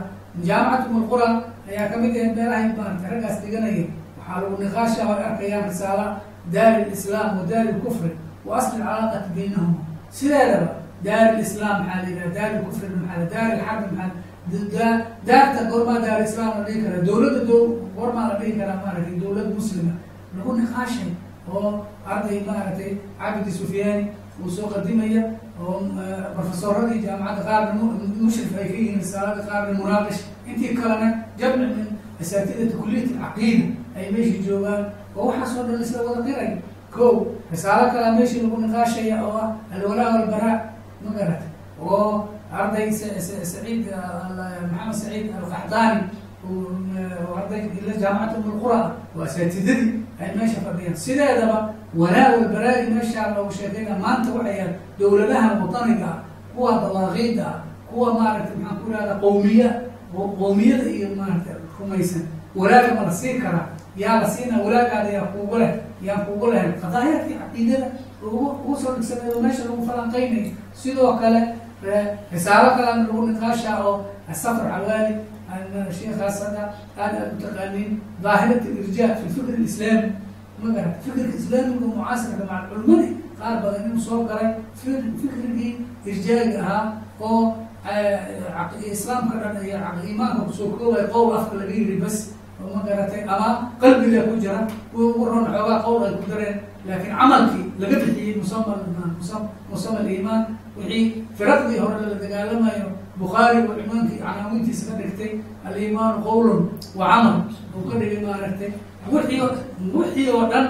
jaamacatu 0.48 0.88
mulqura 0.94 1.28
ayaa 1.70 1.86
ka 1.92 1.96
mid 2.02 2.12
ahayd 2.16 2.32
meelahay 2.38 2.66
maarata 2.78 3.06
raggaas 3.12 3.36
dhiganaya 3.44 3.84
waxaa 4.28 4.40
lagu 4.42 4.56
niqaasha 4.62 5.00
ay 5.14 5.22
arkayaan 5.30 5.64
risaala 5.70 6.06
daari 6.54 6.82
lislaam 6.90 7.30
wa 7.38 7.44
daari 7.50 7.70
lkufri 7.78 8.10
wa 8.46 8.52
asli 8.58 8.82
alcalaaqati 8.82 9.30
baynahuma 9.36 9.78
sideedaba 10.16 10.68
daari 11.06 11.32
lislaam 11.40 11.76
maxaa 11.86 12.02
la 12.02 12.08
yidhaha 12.08 12.30
daari 12.36 12.54
lkufrina 12.60 12.96
maxaa 13.02 13.28
daari 13.34 13.54
lxarbi 13.60 13.96
maxaa 13.96 14.90
daarta 15.28 15.60
goormaa 15.70 15.98
daari 16.06 16.24
islaam 16.30 16.52
la 16.58 16.64
dhihi 16.66 16.80
karaa 16.84 17.02
dowladda 17.08 17.40
do 17.50 17.58
goormaa 17.96 18.28
la 18.30 18.34
dhihi 18.40 18.52
karaa 18.60 18.78
maaragtay 18.84 19.16
dowlad 19.24 19.48
muslima 19.58 19.92
lagu 20.36 20.50
niqaashay 20.60 21.10
oo 21.54 21.70
arday 22.12 22.38
maaragtay 22.48 22.90
cabdi 23.20 23.50
sufyaani 23.60 24.04
uu 24.42 24.50
soo 24.56 24.66
qadimaya 24.74 25.22
oo 25.62 25.76
profesoradii 26.36 27.00
jaamacadda 27.06 27.42
qaarna 27.48 27.72
mushrif 28.24 28.50
ay 28.60 28.66
ka 28.70 28.74
yihiin 28.80 28.98
risaalada 29.04 29.42
qaarna 29.50 29.72
munaaqish 29.80 30.20
intii 30.50 30.72
kalena 30.80 31.08
jamci 31.38 31.66
min 31.76 31.86
asaatidati 32.22 32.74
kuliyat 32.80 33.08
alcaqiida 33.14 33.64
ay 33.98 34.06
meeshii 34.14 34.42
joogaan 34.46 34.82
oo 35.16 35.26
waxaasoo 35.30 35.62
dhan 35.68 35.82
isla 35.84 36.00
wada 36.06 36.22
qiray 36.26 36.50
ko 36.94 37.06
risaalo 37.52 37.84
kalea 37.92 38.12
meeshii 38.18 38.42
lagu 38.44 38.56
niqaashaya 38.64 39.16
oo 39.26 39.36
ah 39.42 39.48
alwalaa 39.74 40.10
walbaraa 40.14 40.56
ma 41.04 41.10
garat 41.18 41.42
oo 41.82 42.28
arday 42.60 42.88
saciid 42.92 43.84
maxamed 44.72 44.94
saciid 45.00 45.26
alqaxdaani 45.38 46.00
arday 47.38 47.62
ila 47.78 47.92
jaamacata 48.02 48.38
mulqura 48.44 48.80
oo 49.16 49.22
asaatidadii 49.24 49.92
ay 50.20 50.30
meesha 50.36 50.60
fadhiyaan. 50.66 50.96
Sideedaba 51.04 51.58
walaa 52.00 52.28
walbaraagi 52.34 52.90
meeshaa 52.94 53.34
loogu 53.34 53.52
sheekayna 53.52 53.94
maanta 54.02 54.30
waxay 54.36 54.56
ahayd 54.60 54.74
dowladaha 54.98 55.48
wataniga 55.62 56.06
ah 56.14 56.18
kuwa 56.54 56.72
dawaaqiida 56.82 57.44
ah 57.46 57.58
kuwa 57.90 58.08
maaragtay 58.18 58.56
maxaan 58.62 58.78
ku 58.82 58.90
ihahda 58.92 59.14
qowmiya 59.22 59.68
qowmiyada 60.40 60.84
iyo 60.96 61.08
maaragtay 61.18 61.54
rumaysan. 61.80 62.22
Walaaga 62.56 62.94
ma 62.94 63.02
la 63.08 63.12
siin 63.20 63.36
karaa 63.42 63.66
yaa 63.96 64.20
la 64.22 64.28
siina 64.34 64.58
walaagaada 64.64 65.10
yaa 65.16 65.26
kuugu 65.32 65.58
leh 65.58 65.72
yaan 66.02 66.26
kuugu 66.26 66.46
lehen 66.52 66.72
qadaayaadkii 66.82 67.38
caqiidada 67.42 67.86
ugu 68.22 68.76
soo 68.82 68.92
dhigsaneedo 68.96 69.40
meesha 69.44 69.64
lagu 69.64 69.82
falanqeynayo 69.88 70.50
sidoo 70.82 71.12
kale 71.20 71.40
risaalo 72.32 72.68
kalena 72.76 73.02
lagu 73.06 73.26
niqaasha 73.28 73.70
oo 73.86 73.94
asafar 74.32 74.66
xawaali 74.74 75.14
sheekhaas 75.98 76.36
hadda 76.44 76.62
aad 77.02 77.14
aad 77.20 77.30
u 77.36 77.42
taqaaniin 77.44 77.90
daahirat 78.22 78.62
alirjaa 78.70 79.10
fi 79.18 79.24
lfikr 79.28 79.52
alislaami 79.58 80.10
ma 80.62 80.68
garat 80.76 80.94
fikirka 81.04 81.36
islaamiga 81.40 81.86
mucaasirka 81.86 82.44
maca 82.50 82.66
culmadi 82.70 83.08
qaar 83.38 83.54
badan 83.62 83.84
inuu 83.86 84.00
soo 84.08 84.20
galay 84.30 84.50
fikrigii 85.20 85.72
irjaaga 86.10 86.58
ahaa 86.64 86.84
oo 87.20 87.40
islaamka 88.92 89.34
dhan 89.42 89.56
iyo 89.66 89.78
iimaanka 90.08 90.40
ku 90.48 90.52
soo 90.52 90.68
koobay 90.78 91.06
qowl 91.12 91.30
afka 91.38 91.54
laga 91.60 91.72
yiri 91.78 91.96
bas 92.02 92.16
ma 92.74 92.80
garatay 92.86 93.22
ama 93.34 93.48
qalbiga 93.80 94.20
ku 94.28 94.34
jira 94.42 94.60
kuwa 94.92 95.04
ugu 95.10 95.24
ron 95.30 95.44
xoogaa 95.54 95.78
qowl 95.84 96.02
ay 96.06 96.14
ku 96.20 96.24
dareen 96.30 96.56
laakiin 96.88 97.14
camalkii 97.18 97.64
laga 97.80 97.96
bixiyey 98.02 98.34
musama 98.40 98.72
musama 99.70 99.98
aliimaan 100.02 100.42
wixii 100.76 101.04
firaqdii 101.38 101.78
hore 101.82 101.96
lala 102.02 102.16
dagaalamayo 102.22 102.86
bukhaari 103.20 103.58
oo 103.68 103.74
imaankii 103.84 104.18
canaawintiisa 104.24 104.84
ka 104.90 104.94
dhigtay 105.00 105.30
aliimaanu 105.66 106.18
qowlun 106.26 106.60
wa 106.98 107.04
camal 107.12 107.36
uu 107.76 107.84
ka 107.90 107.94
dhigay 108.00 108.20
maaragtay 108.26 108.70
wixii 109.12 109.40
wixii 109.96 110.28
oo 110.36 110.44
dhan 110.52 110.66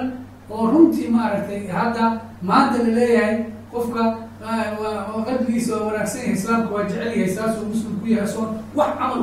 oo 0.51 0.65
runtii 0.73 1.09
maaragtay 1.17 1.61
hadda 1.77 2.05
maanta 2.49 2.79
la 2.85 2.91
leeyahay 2.99 3.37
qofka 3.73 4.03
qalbigiisa 4.39 5.73
waa 5.77 5.87
wanaagsan 5.87 6.21
yahay 6.23 6.35
islaamka 6.39 6.71
waa 6.75 6.85
jecel 6.89 7.11
yahay 7.11 7.31
saasuu 7.37 7.65
muslim 7.73 7.95
ku 8.01 8.07
yahay 8.15 8.29
soon 8.35 8.51
wax 8.79 8.91
camal 8.99 9.19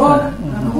roon 0.00 0.22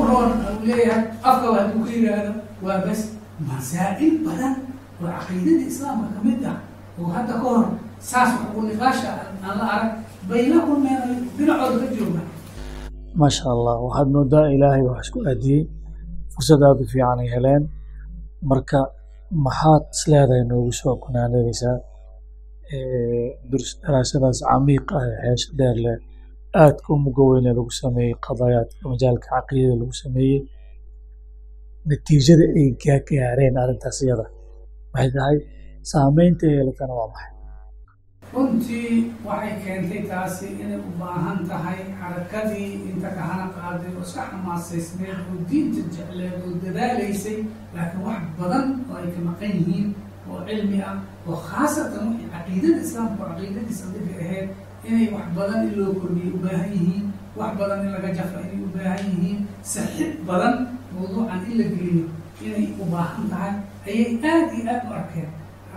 roon 0.09 0.31
uu 0.33 0.65
leeyahay 0.67 1.03
afkaba 1.31 1.57
hadduu 1.61 1.85
ka 1.87 1.91
yidhaahdo 1.97 2.33
waa 2.65 2.79
bas 2.87 3.01
masaa'il 3.49 4.15
badan 4.27 4.55
oo 5.03 5.07
caqiidada 5.17 5.65
islaamka 5.73 6.07
ka 6.15 6.21
mid 6.27 6.43
ah. 6.53 6.57
Oo 7.01 7.09
hadda 7.17 7.33
ka 7.41 7.45
hor 7.45 7.65
saas 8.11 8.31
wax 8.37 8.43
ugu 8.51 8.61
niqaasha 8.69 9.11
aan 9.45 9.55
la 9.61 9.65
arag 9.75 9.93
bay 10.29 10.43
la 10.53 10.59
kulmeen 10.67 11.01
dhinacooda 11.37 11.77
ka 11.83 11.95
joogaan 11.99 12.29
maasha 13.21 13.45
allah 13.57 13.77
waxaad 13.87 14.09
moodaa 14.17 14.47
ilaahay 14.57 14.83
wax 14.89 15.01
isku 15.07 15.19
aadiyey 15.31 15.63
fursad 16.35 16.61
aada 16.69 16.83
u 16.85 16.91
fiican 16.93 17.19
ay 17.25 17.29
heleen. 17.35 17.63
Marka 18.51 18.81
maxaad 19.47 19.83
isleedahay 19.95 20.43
noogu 20.51 20.73
soo 20.81 20.95
kunaanadaysaa 21.05 21.77
daraasadaas 23.85 24.39
camiiq 24.51 24.89
ah 24.99 25.05
ee 25.11 25.17
heesha 25.25 25.51
dheer 25.59 25.77
leh 25.85 25.99
aadka 26.63 26.89
u 26.95 26.99
muga 27.07 27.23
weyne 27.31 27.51
lagu 27.59 27.73
sameeyey 27.83 28.15
qadaayaadka 28.27 28.83
majaalka 28.93 29.27
caqiidada 29.35 29.75
lagu 29.83 29.95
sameeyey. 30.05 30.41
Natiijada 31.89 32.45
ay 32.61 32.69
gaareen 32.83 33.57
arrintaas 33.63 33.99
iyada. 34.05 34.27
Maxay 34.93 35.11
tahay? 35.17 35.37
Saameynta 35.91 36.45
yeelatana 36.55 36.95
waa 36.99 37.09
maxay? 37.13 37.31
Runtii 38.35 38.93
waxay 39.29 39.55
keentay 39.65 40.03
taasi 40.11 40.47
inay 40.63 40.79
u 40.89 40.91
baahan 41.01 41.39
tahay 41.51 41.79
xarakadii 42.01 42.69
inta 42.91 43.09
kahana 43.19 43.47
qaaday 43.57 43.91
oo 43.99 44.03
iska 44.07 44.23
xamaasaysneed 44.31 45.19
oo 45.31 45.37
diinta 45.51 45.81
jecleed 45.95 46.35
oo 46.45 46.51
dadaalaysay 46.65 47.39
laakiin 47.75 48.03
wax 48.07 48.23
badan 48.39 48.67
oo 48.91 48.97
ay 49.01 49.07
ka 49.15 49.21
maqan 49.29 49.51
yihiin 49.59 49.89
oo 50.33 50.41
cilmi 50.49 50.79
ah 50.89 50.97
oo 51.29 51.37
khaasatan 51.49 52.03
wixii 52.11 52.29
caqiidada 52.35 52.81
islaamka 52.87 53.21
oo 53.25 53.29
caqiidadii 53.33 53.77
sadiga 53.81 54.13
ahayd 54.25 54.49
inay 54.89 55.07
wax 55.15 55.27
badan 55.37 55.61
in 55.69 55.73
loo 55.79 55.93
kordhiyo 56.01 56.31
u 56.37 56.41
baahan 56.45 56.71
yihiin 56.77 57.05
wax 57.39 57.51
badan 57.61 57.79
in 57.87 57.91
laga 57.95 58.11
jafa 58.19 58.39
inay 58.47 58.59
u 58.67 58.69
baahan 58.75 59.05
yihiin 59.11 59.39
saxid 59.75 60.11
badan 60.29 60.55
mawduucan 60.95 61.41
in 61.51 61.55
la 61.61 61.67
geliyo 61.75 62.05
inay 62.47 62.67
u 62.83 62.85
baahan 62.93 63.25
tahay 63.33 63.53
ayay 63.87 64.11
aad 64.31 64.47
iyo 64.59 64.65
aad 64.75 64.83
u 64.89 64.93
arkeen. 65.01 65.31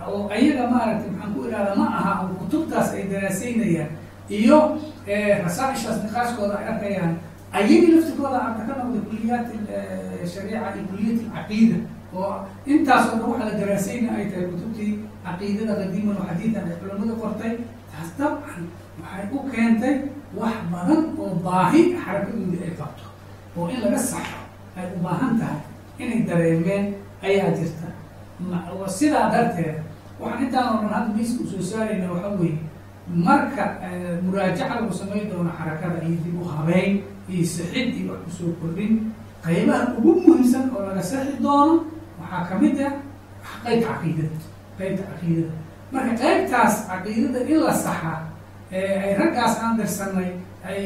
Oo 0.06 0.20
ayaga 0.36 0.64
maaragtay 0.72 1.10
maxaan 1.12 1.30
ku 1.34 1.40
ihahda 1.50 1.72
ma 1.80 1.86
aha 1.98 2.12
oo 2.22 2.34
kutubtaas 2.40 2.88
ay 2.96 3.04
daraasaynayaan 3.12 3.90
iyo 4.38 4.58
rasaaishaas 5.44 5.98
niqaashkooda 6.04 6.54
ay 6.60 6.66
arkayaan 6.72 7.12
ayagii 7.56 7.90
laftirkooda 7.94 8.38
arka 8.46 8.62
ka 8.68 8.72
noqday 8.78 9.02
kuliyaat 9.08 9.46
shariica 10.32 10.68
iyo 10.76 10.84
kuliyat 10.90 11.18
alcaqiida 11.26 11.78
oo 12.14 12.34
intaas 12.72 13.04
oo 13.12 13.16
dhan 13.18 13.28
waxa 13.30 13.44
la 13.48 13.54
daraasayna 13.60 14.08
ay 14.18 14.24
tahay 14.30 14.46
kutubtii 14.52 14.92
caqiidada 15.24 15.72
qadiiman 15.80 16.16
oo 16.20 16.26
xadiidan 16.30 16.64
ay 16.70 16.76
culamada 16.80 17.14
qortay 17.22 17.52
taas 17.90 18.08
dabcan 18.18 18.62
waxay 19.00 19.24
u 19.34 19.38
keentay 19.52 19.94
wax 20.38 20.56
badan 20.72 21.00
oo 21.22 21.30
baahi 21.46 21.80
xarakadoodii 22.02 22.62
ay 22.66 22.72
qabto 22.80 23.04
oo 23.56 23.64
in 23.72 23.78
laga 23.84 23.98
saxo 24.10 24.38
ay 24.78 24.86
u 24.94 24.98
baahan 25.04 25.32
tahay 25.40 25.60
inay 26.02 26.20
dareemeen 26.28 26.84
ayaa 27.26 27.50
jirta. 27.58 27.88
Sidaa 28.98 29.30
darteed 29.32 29.74
waxaan 30.20 30.42
intaan 30.44 30.66
oo 30.72 30.78
dhan 30.82 30.92
hadda 30.94 31.10
miiska 31.16 31.40
u 31.44 31.46
soo 31.52 31.62
saarayna 31.70 32.06
waxa 32.12 32.28
weeye 32.40 32.58
marka 33.26 33.64
muraajaca 34.24 34.74
lagu 34.80 34.92
samayn 35.00 35.26
doono 35.30 35.50
xarakada 35.58 35.98
iyo 36.06 36.18
dib 36.24 36.36
u 36.40 36.44
habeyn 36.54 36.92
iyo 37.32 37.44
sixid 37.54 37.88
iyo 37.98 38.12
wax 38.12 38.20
ku 38.24 38.30
soo 38.38 38.50
kordhin 38.60 38.92
qaybaha 39.44 39.84
ugu 39.98 40.10
muhiimsan 40.24 40.64
oo 40.74 40.82
laga 40.88 41.02
saxi 41.10 41.32
doono 41.44 41.74
waxaa 42.26 42.48
ka 42.48 42.54
mid 42.62 42.76
ah 42.88 42.92
qeybta 43.64 43.86
caqiidada 43.94 44.36
qeybta 44.78 45.02
caqiidada. 45.10 45.52
Marka 45.92 46.12
qeybtaas 46.22 46.74
caqiidada 46.90 47.40
in 47.52 47.58
la 47.66 47.72
saxaa 47.84 48.18
ay 48.72 49.14
raggaas 49.20 49.54
aan 49.62 49.74
dirsanay 49.78 50.30
ay 50.68 50.80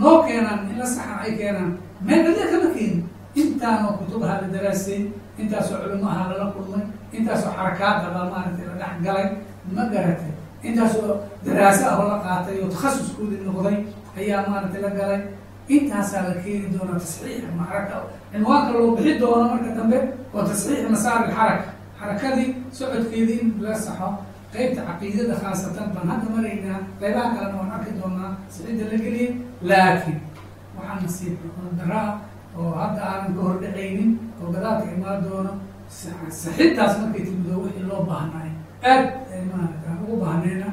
noo 0.00 0.22
keenaan 0.26 0.60
in 0.70 0.78
la 0.78 0.86
saxaa 0.96 1.18
ay 1.26 1.32
keenaan 1.38 1.70
meel 2.06 2.22
adiga 2.30 2.46
kama 2.52 2.70
keenin. 2.76 3.02
Intaanoo 3.40 3.92
kutubaha 4.00 4.34
la 4.42 4.48
daraasay 4.54 5.00
intaasoo 5.40 5.78
culimaha 5.82 6.22
lala 6.32 6.46
kulmay 6.54 6.84
intaasoo 7.16 7.52
xarakaada 7.56 8.08
baa 8.14 8.26
maaragtay 8.32 8.64
la 8.70 8.74
dhex 8.80 8.94
galay 9.06 9.26
ma 9.74 9.82
garatay 9.92 10.32
intaasoo 10.68 11.10
daraaso 11.44 11.84
ah 11.90 11.96
oo 12.00 12.06
la 12.12 12.18
qaatay 12.26 12.56
oo 12.62 12.68
takhasuskoodii 12.74 13.40
noqday 13.46 13.76
ayaa 14.18 14.40
maaragtay 14.50 14.80
la 14.86 14.90
galay 14.98 15.20
intaasaa 15.74 16.22
la 16.28 16.34
keeni 16.44 16.68
doonaa 16.74 16.98
tasxiixa 17.02 17.48
maxaraka 17.60 17.96
cinwaanka 18.32 18.70
loo 18.78 18.88
bixi 18.96 19.12
doono 19.22 19.44
marka 19.52 19.70
dambe 19.78 19.98
oo 20.34 20.42
tasxiixi 20.50 20.86
masaari 20.94 21.24
lxaraka 21.30 21.68
xarakadii 22.00 22.48
socodkeedii 22.78 23.38
in 23.42 23.48
la 23.64 23.72
saxo 23.86 24.08
qeybta 24.52 24.80
caqiidada 24.88 25.34
khaasatan 25.42 25.88
baan 25.94 26.08
hadda 26.12 26.26
maraynaa 26.36 26.78
qeybaha 27.00 27.28
kalena 27.34 27.56
waan 27.60 27.72
arki 27.76 27.90
doonaa 28.00 28.30
sixidda 28.54 28.84
la 28.92 28.96
geliyay 29.04 29.30
laakiin 29.70 30.18
waxaa 30.76 30.98
nasiib 31.02 31.34
daraa 31.80 32.08
oo 32.58 32.70
hadda 32.80 33.00
aanan 33.10 33.30
ka 33.36 33.40
hordhacaynin 33.48 34.10
oo 34.42 34.46
gadaalka 34.54 34.86
imaan 34.96 35.18
doono 35.26 35.52
saxiddaas 36.42 36.94
markay 37.00 37.22
timido 37.26 37.54
wixii 37.64 37.86
loo 37.90 38.02
baahnay 38.10 38.50
aad 38.90 39.04
maarata 39.50 39.90
ugu 40.02 40.14
baahnayna 40.24 40.68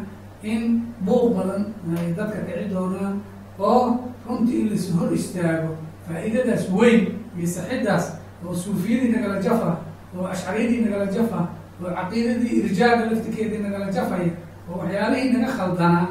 in 0.52 0.64
buuq 1.06 1.26
badan 1.38 1.64
ay 1.98 2.08
dadka 2.18 2.40
kici 2.48 2.66
doonaan 2.74 3.14
oo 3.70 3.82
runtii 4.28 4.60
in 4.62 4.68
lais 4.72 4.86
hor 4.98 5.10
istaago 5.20 5.70
faa'iidadaas 6.08 6.64
weyn 6.78 7.02
iyo 7.38 7.48
saxiddaas 7.56 8.06
oo 8.46 8.54
suufiyadii 8.64 9.10
nagala 9.16 9.38
jafa 9.46 9.70
oo 10.18 10.26
ashcariyadii 10.34 10.82
nagala 10.86 11.06
jafa 11.16 11.40
oo 11.84 11.90
caqiidadii 11.98 12.54
irjaaga 12.64 13.04
laftirkeedii 13.12 13.62
nagala 13.66 13.88
jafaya 13.98 14.32
oo 14.70 14.76
waxyaalihii 14.82 15.32
naga 15.36 15.50
khaldanaa 15.58 16.06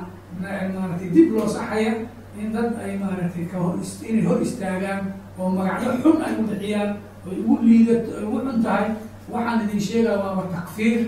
maaratay 0.74 1.08
dib 1.14 1.28
loo 1.36 1.48
saxaya 1.56 1.92
in 2.40 2.48
dad 2.54 2.70
ay 2.84 2.92
maaragtay 3.02 3.44
ka 3.50 3.56
hor 3.62 3.74
inay 4.08 4.24
hor 4.28 4.38
istaagaan 4.46 5.02
oo 5.38 5.48
magacyo 5.56 5.90
xun 6.02 6.16
ay 6.26 6.32
u 6.40 6.42
bixiyaan 6.48 6.90
oy 7.28 7.36
ugu 7.40 7.54
liidato 7.66 8.10
ay 8.18 8.24
ugu 8.28 8.38
xun 8.46 8.58
tahay. 8.66 8.86
Waxaan 9.32 9.60
idin 9.64 9.80
sheegaa 9.86 10.16
waaba 10.22 10.42
takfiir. 10.54 11.00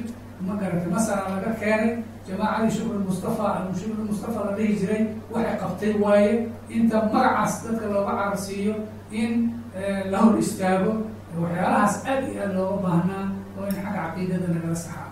Ma 0.46 0.52
garatay 0.60 0.90
masara 0.94 1.24
laga 1.34 1.50
keenay 1.60 1.90
jamaacadii 2.28 2.72
shukr 2.76 2.96
mustafa 3.08 3.46
shukr 3.80 4.00
mustafa 4.10 4.38
la 4.46 4.52
dhihi 4.56 4.72
jiray. 4.80 5.02
Waxay 5.32 5.56
qabtay 5.62 5.92
waaye 6.04 6.32
inta 6.76 6.96
magacaas 7.12 7.52
dadka 7.64 7.86
looga 7.94 8.12
cararsiiyo 8.18 8.74
in 9.22 9.32
la 10.12 10.18
hor 10.24 10.34
istaago. 10.44 10.92
Waxyaalahaas 11.42 11.94
aad 12.10 12.22
iyo 12.32 12.40
aad 12.46 12.52
looga 12.58 12.76
baahnaa 12.86 13.24
oo 13.58 13.64
in 13.70 13.74
xagga 13.82 14.00
caqiidada 14.06 14.46
nagala 14.54 14.76
saxaa. 14.84 15.08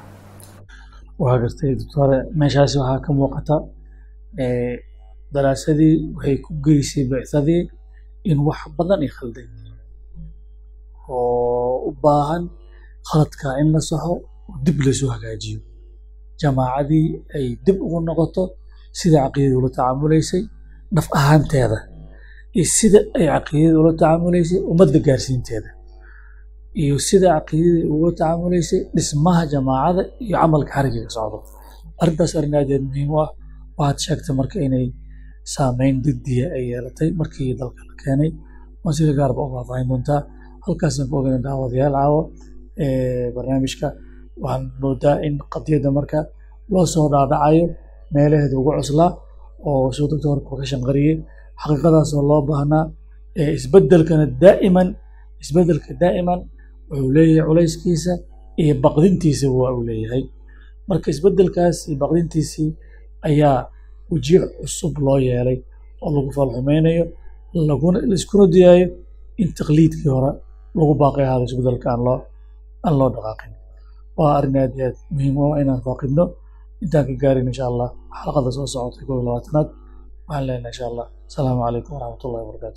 Waa 1.23 1.37
gartay 1.43 1.73
doctore 1.81 2.19
meeshaasi 2.41 2.77
waxaa 2.83 3.01
ka 3.07 3.11
muuqata 3.19 3.57
daraasadii 5.35 5.95
waxay 6.17 6.37
ku 6.45 6.51
geysay 6.65 7.05
bicsadii 7.11 7.63
in 8.31 8.39
wax 8.47 8.61
badan 8.77 9.01
ay 9.05 9.11
khaldan 9.17 9.47
yihiin 9.53 9.77
oo 11.09 11.89
u 11.89 11.91
baahan 12.05 12.45
khaladka 13.09 13.49
in 13.61 13.69
la 13.75 13.81
saxo 13.89 14.13
oo 14.15 14.55
dib 14.65 14.79
la 14.87 14.93
soo 14.99 15.11
hagaajiyo 15.15 15.61
jamaacadii 16.43 17.07
ay 17.37 17.47
dib 17.65 17.77
ugu 17.87 17.99
noqoto 18.09 18.43
sida 18.99 19.17
caqiidada 19.25 19.57
ula 19.61 19.71
tacaamulaysay 19.77 20.43
dhaf 20.95 21.07
ahaanteeda 21.19 21.79
iyo 22.57 22.67
sida 22.79 22.99
ay 23.19 23.27
caqiidada 23.35 23.77
ula 23.83 23.93
tacaamulaysay 24.01 24.59
ummadda 24.73 24.99
gaarsiinteeda 25.07 25.71
iyo 26.83 26.97
sida 27.09 27.27
caqiidadii 27.37 27.85
ugula 27.93 28.13
tacaamulaysay 28.21 28.81
dhismaha 28.97 29.43
jamaacada 29.53 30.03
iyo 30.25 30.35
camalka 30.43 30.71
xarigiga 30.77 31.11
socdo. 31.17 31.39
Arrintaas 32.03 32.33
arrin 32.39 32.55
aad 32.59 32.71
aad 32.77 32.85
muhiim 32.89 33.11
u 33.15 33.17
ah 33.25 33.31
waxaad 33.79 33.99
sheegtay 34.05 34.35
marka 34.41 34.57
inay 34.67 34.87
saameyn 35.55 35.95
diddiya 36.05 36.47
ay 36.57 36.65
yeelatay 36.71 37.09
markii 37.21 37.51
dalka 37.61 37.83
la 37.89 37.95
keenay. 38.03 38.31
Waan 38.85 39.15
gaarba 39.19 39.41
u 39.47 39.49
faahfaahin 39.55 39.87
doontaa 39.91 40.21
halkaasaan 40.65 41.07
ku 41.11 41.15
ogeyna 41.21 41.39
daawadayaal 41.47 41.95
caawo 41.99 42.21
barnaamijka 43.35 43.87
waxaan 44.43 44.63
moodaa 44.83 45.17
in 45.27 45.35
qadiyadda 45.55 45.91
marka 45.99 46.19
loo 46.73 46.87
soo 46.95 47.07
dhaadhacayo 47.13 47.65
meelaheeda 48.15 48.55
ugu 48.61 48.71
cuslaa 48.79 49.11
oo 49.71 49.87
suu 49.97 50.07
doctorka 50.13 50.51
ka 50.61 50.65
shanqariyey 50.71 51.17
xaqiiqadaasoo 51.63 52.23
loo 52.31 52.41
baahnaa 52.51 52.85
isbeddelkana 53.59 54.27
daa'iman 54.43 54.89
isbeddelka 55.43 55.91
daa'iman 56.03 56.41
wuxuu 56.91 57.11
leeyahay 57.17 57.45
culayskiisa 57.49 58.13
iyo 58.63 58.75
baqdintiisa 58.85 59.47
waa 59.59 59.73
uu 59.77 59.83
leeyahay. 59.89 60.23
Marka 60.89 61.07
isbeddelkaas 61.15 61.77
iyo 61.89 61.97
baqdintiisii 62.03 62.69
ayaa 63.29 63.59
wejiye 64.13 64.41
cusub 64.61 64.95
loo 65.07 65.19
yeelay 65.27 65.59
oo 66.05 66.09
lagu 66.17 66.31
falxumeynayo 66.37 67.05
laguna 67.71 67.99
laiskuna 68.11 68.45
dayaayo 68.55 68.87
in 69.43 69.49
taqliidkii 69.59 70.11
hore 70.15 70.31
lagu 70.79 70.93
baaqi 71.03 71.21
ahaado 71.27 71.45
loo 72.07 72.19
aan 72.87 72.95
loo 73.01 73.09
dhaqaaqin 73.15 73.53
waa 74.19 74.33
arrin 74.39 74.57
aad 74.63 74.73
iyo 74.79 74.87
aad 74.91 74.97
muhiim 75.15 75.35
u 75.41 75.43
ah 75.55 75.61
inaan 75.63 75.81
faaqidno 75.87 76.25
intaan 76.85 77.05
ka 77.09 77.15
gaarin 77.23 77.47
insha 77.51 77.65
allah 77.71 77.89
xalaqada 78.19 78.51
soo 78.57 78.67
socotay 78.75 79.05
kow 79.09 79.15
iyo 79.17 79.25
labaatanaad 79.29 79.69
waxaan 80.27 80.45
leenahay 80.49 80.73
insha 80.75 80.85
allah 80.91 81.07
asalaamu 81.29 81.61
calaykum 81.67 81.93
waraxmatullahi 81.97 82.43
wabarakaatu 82.45 82.71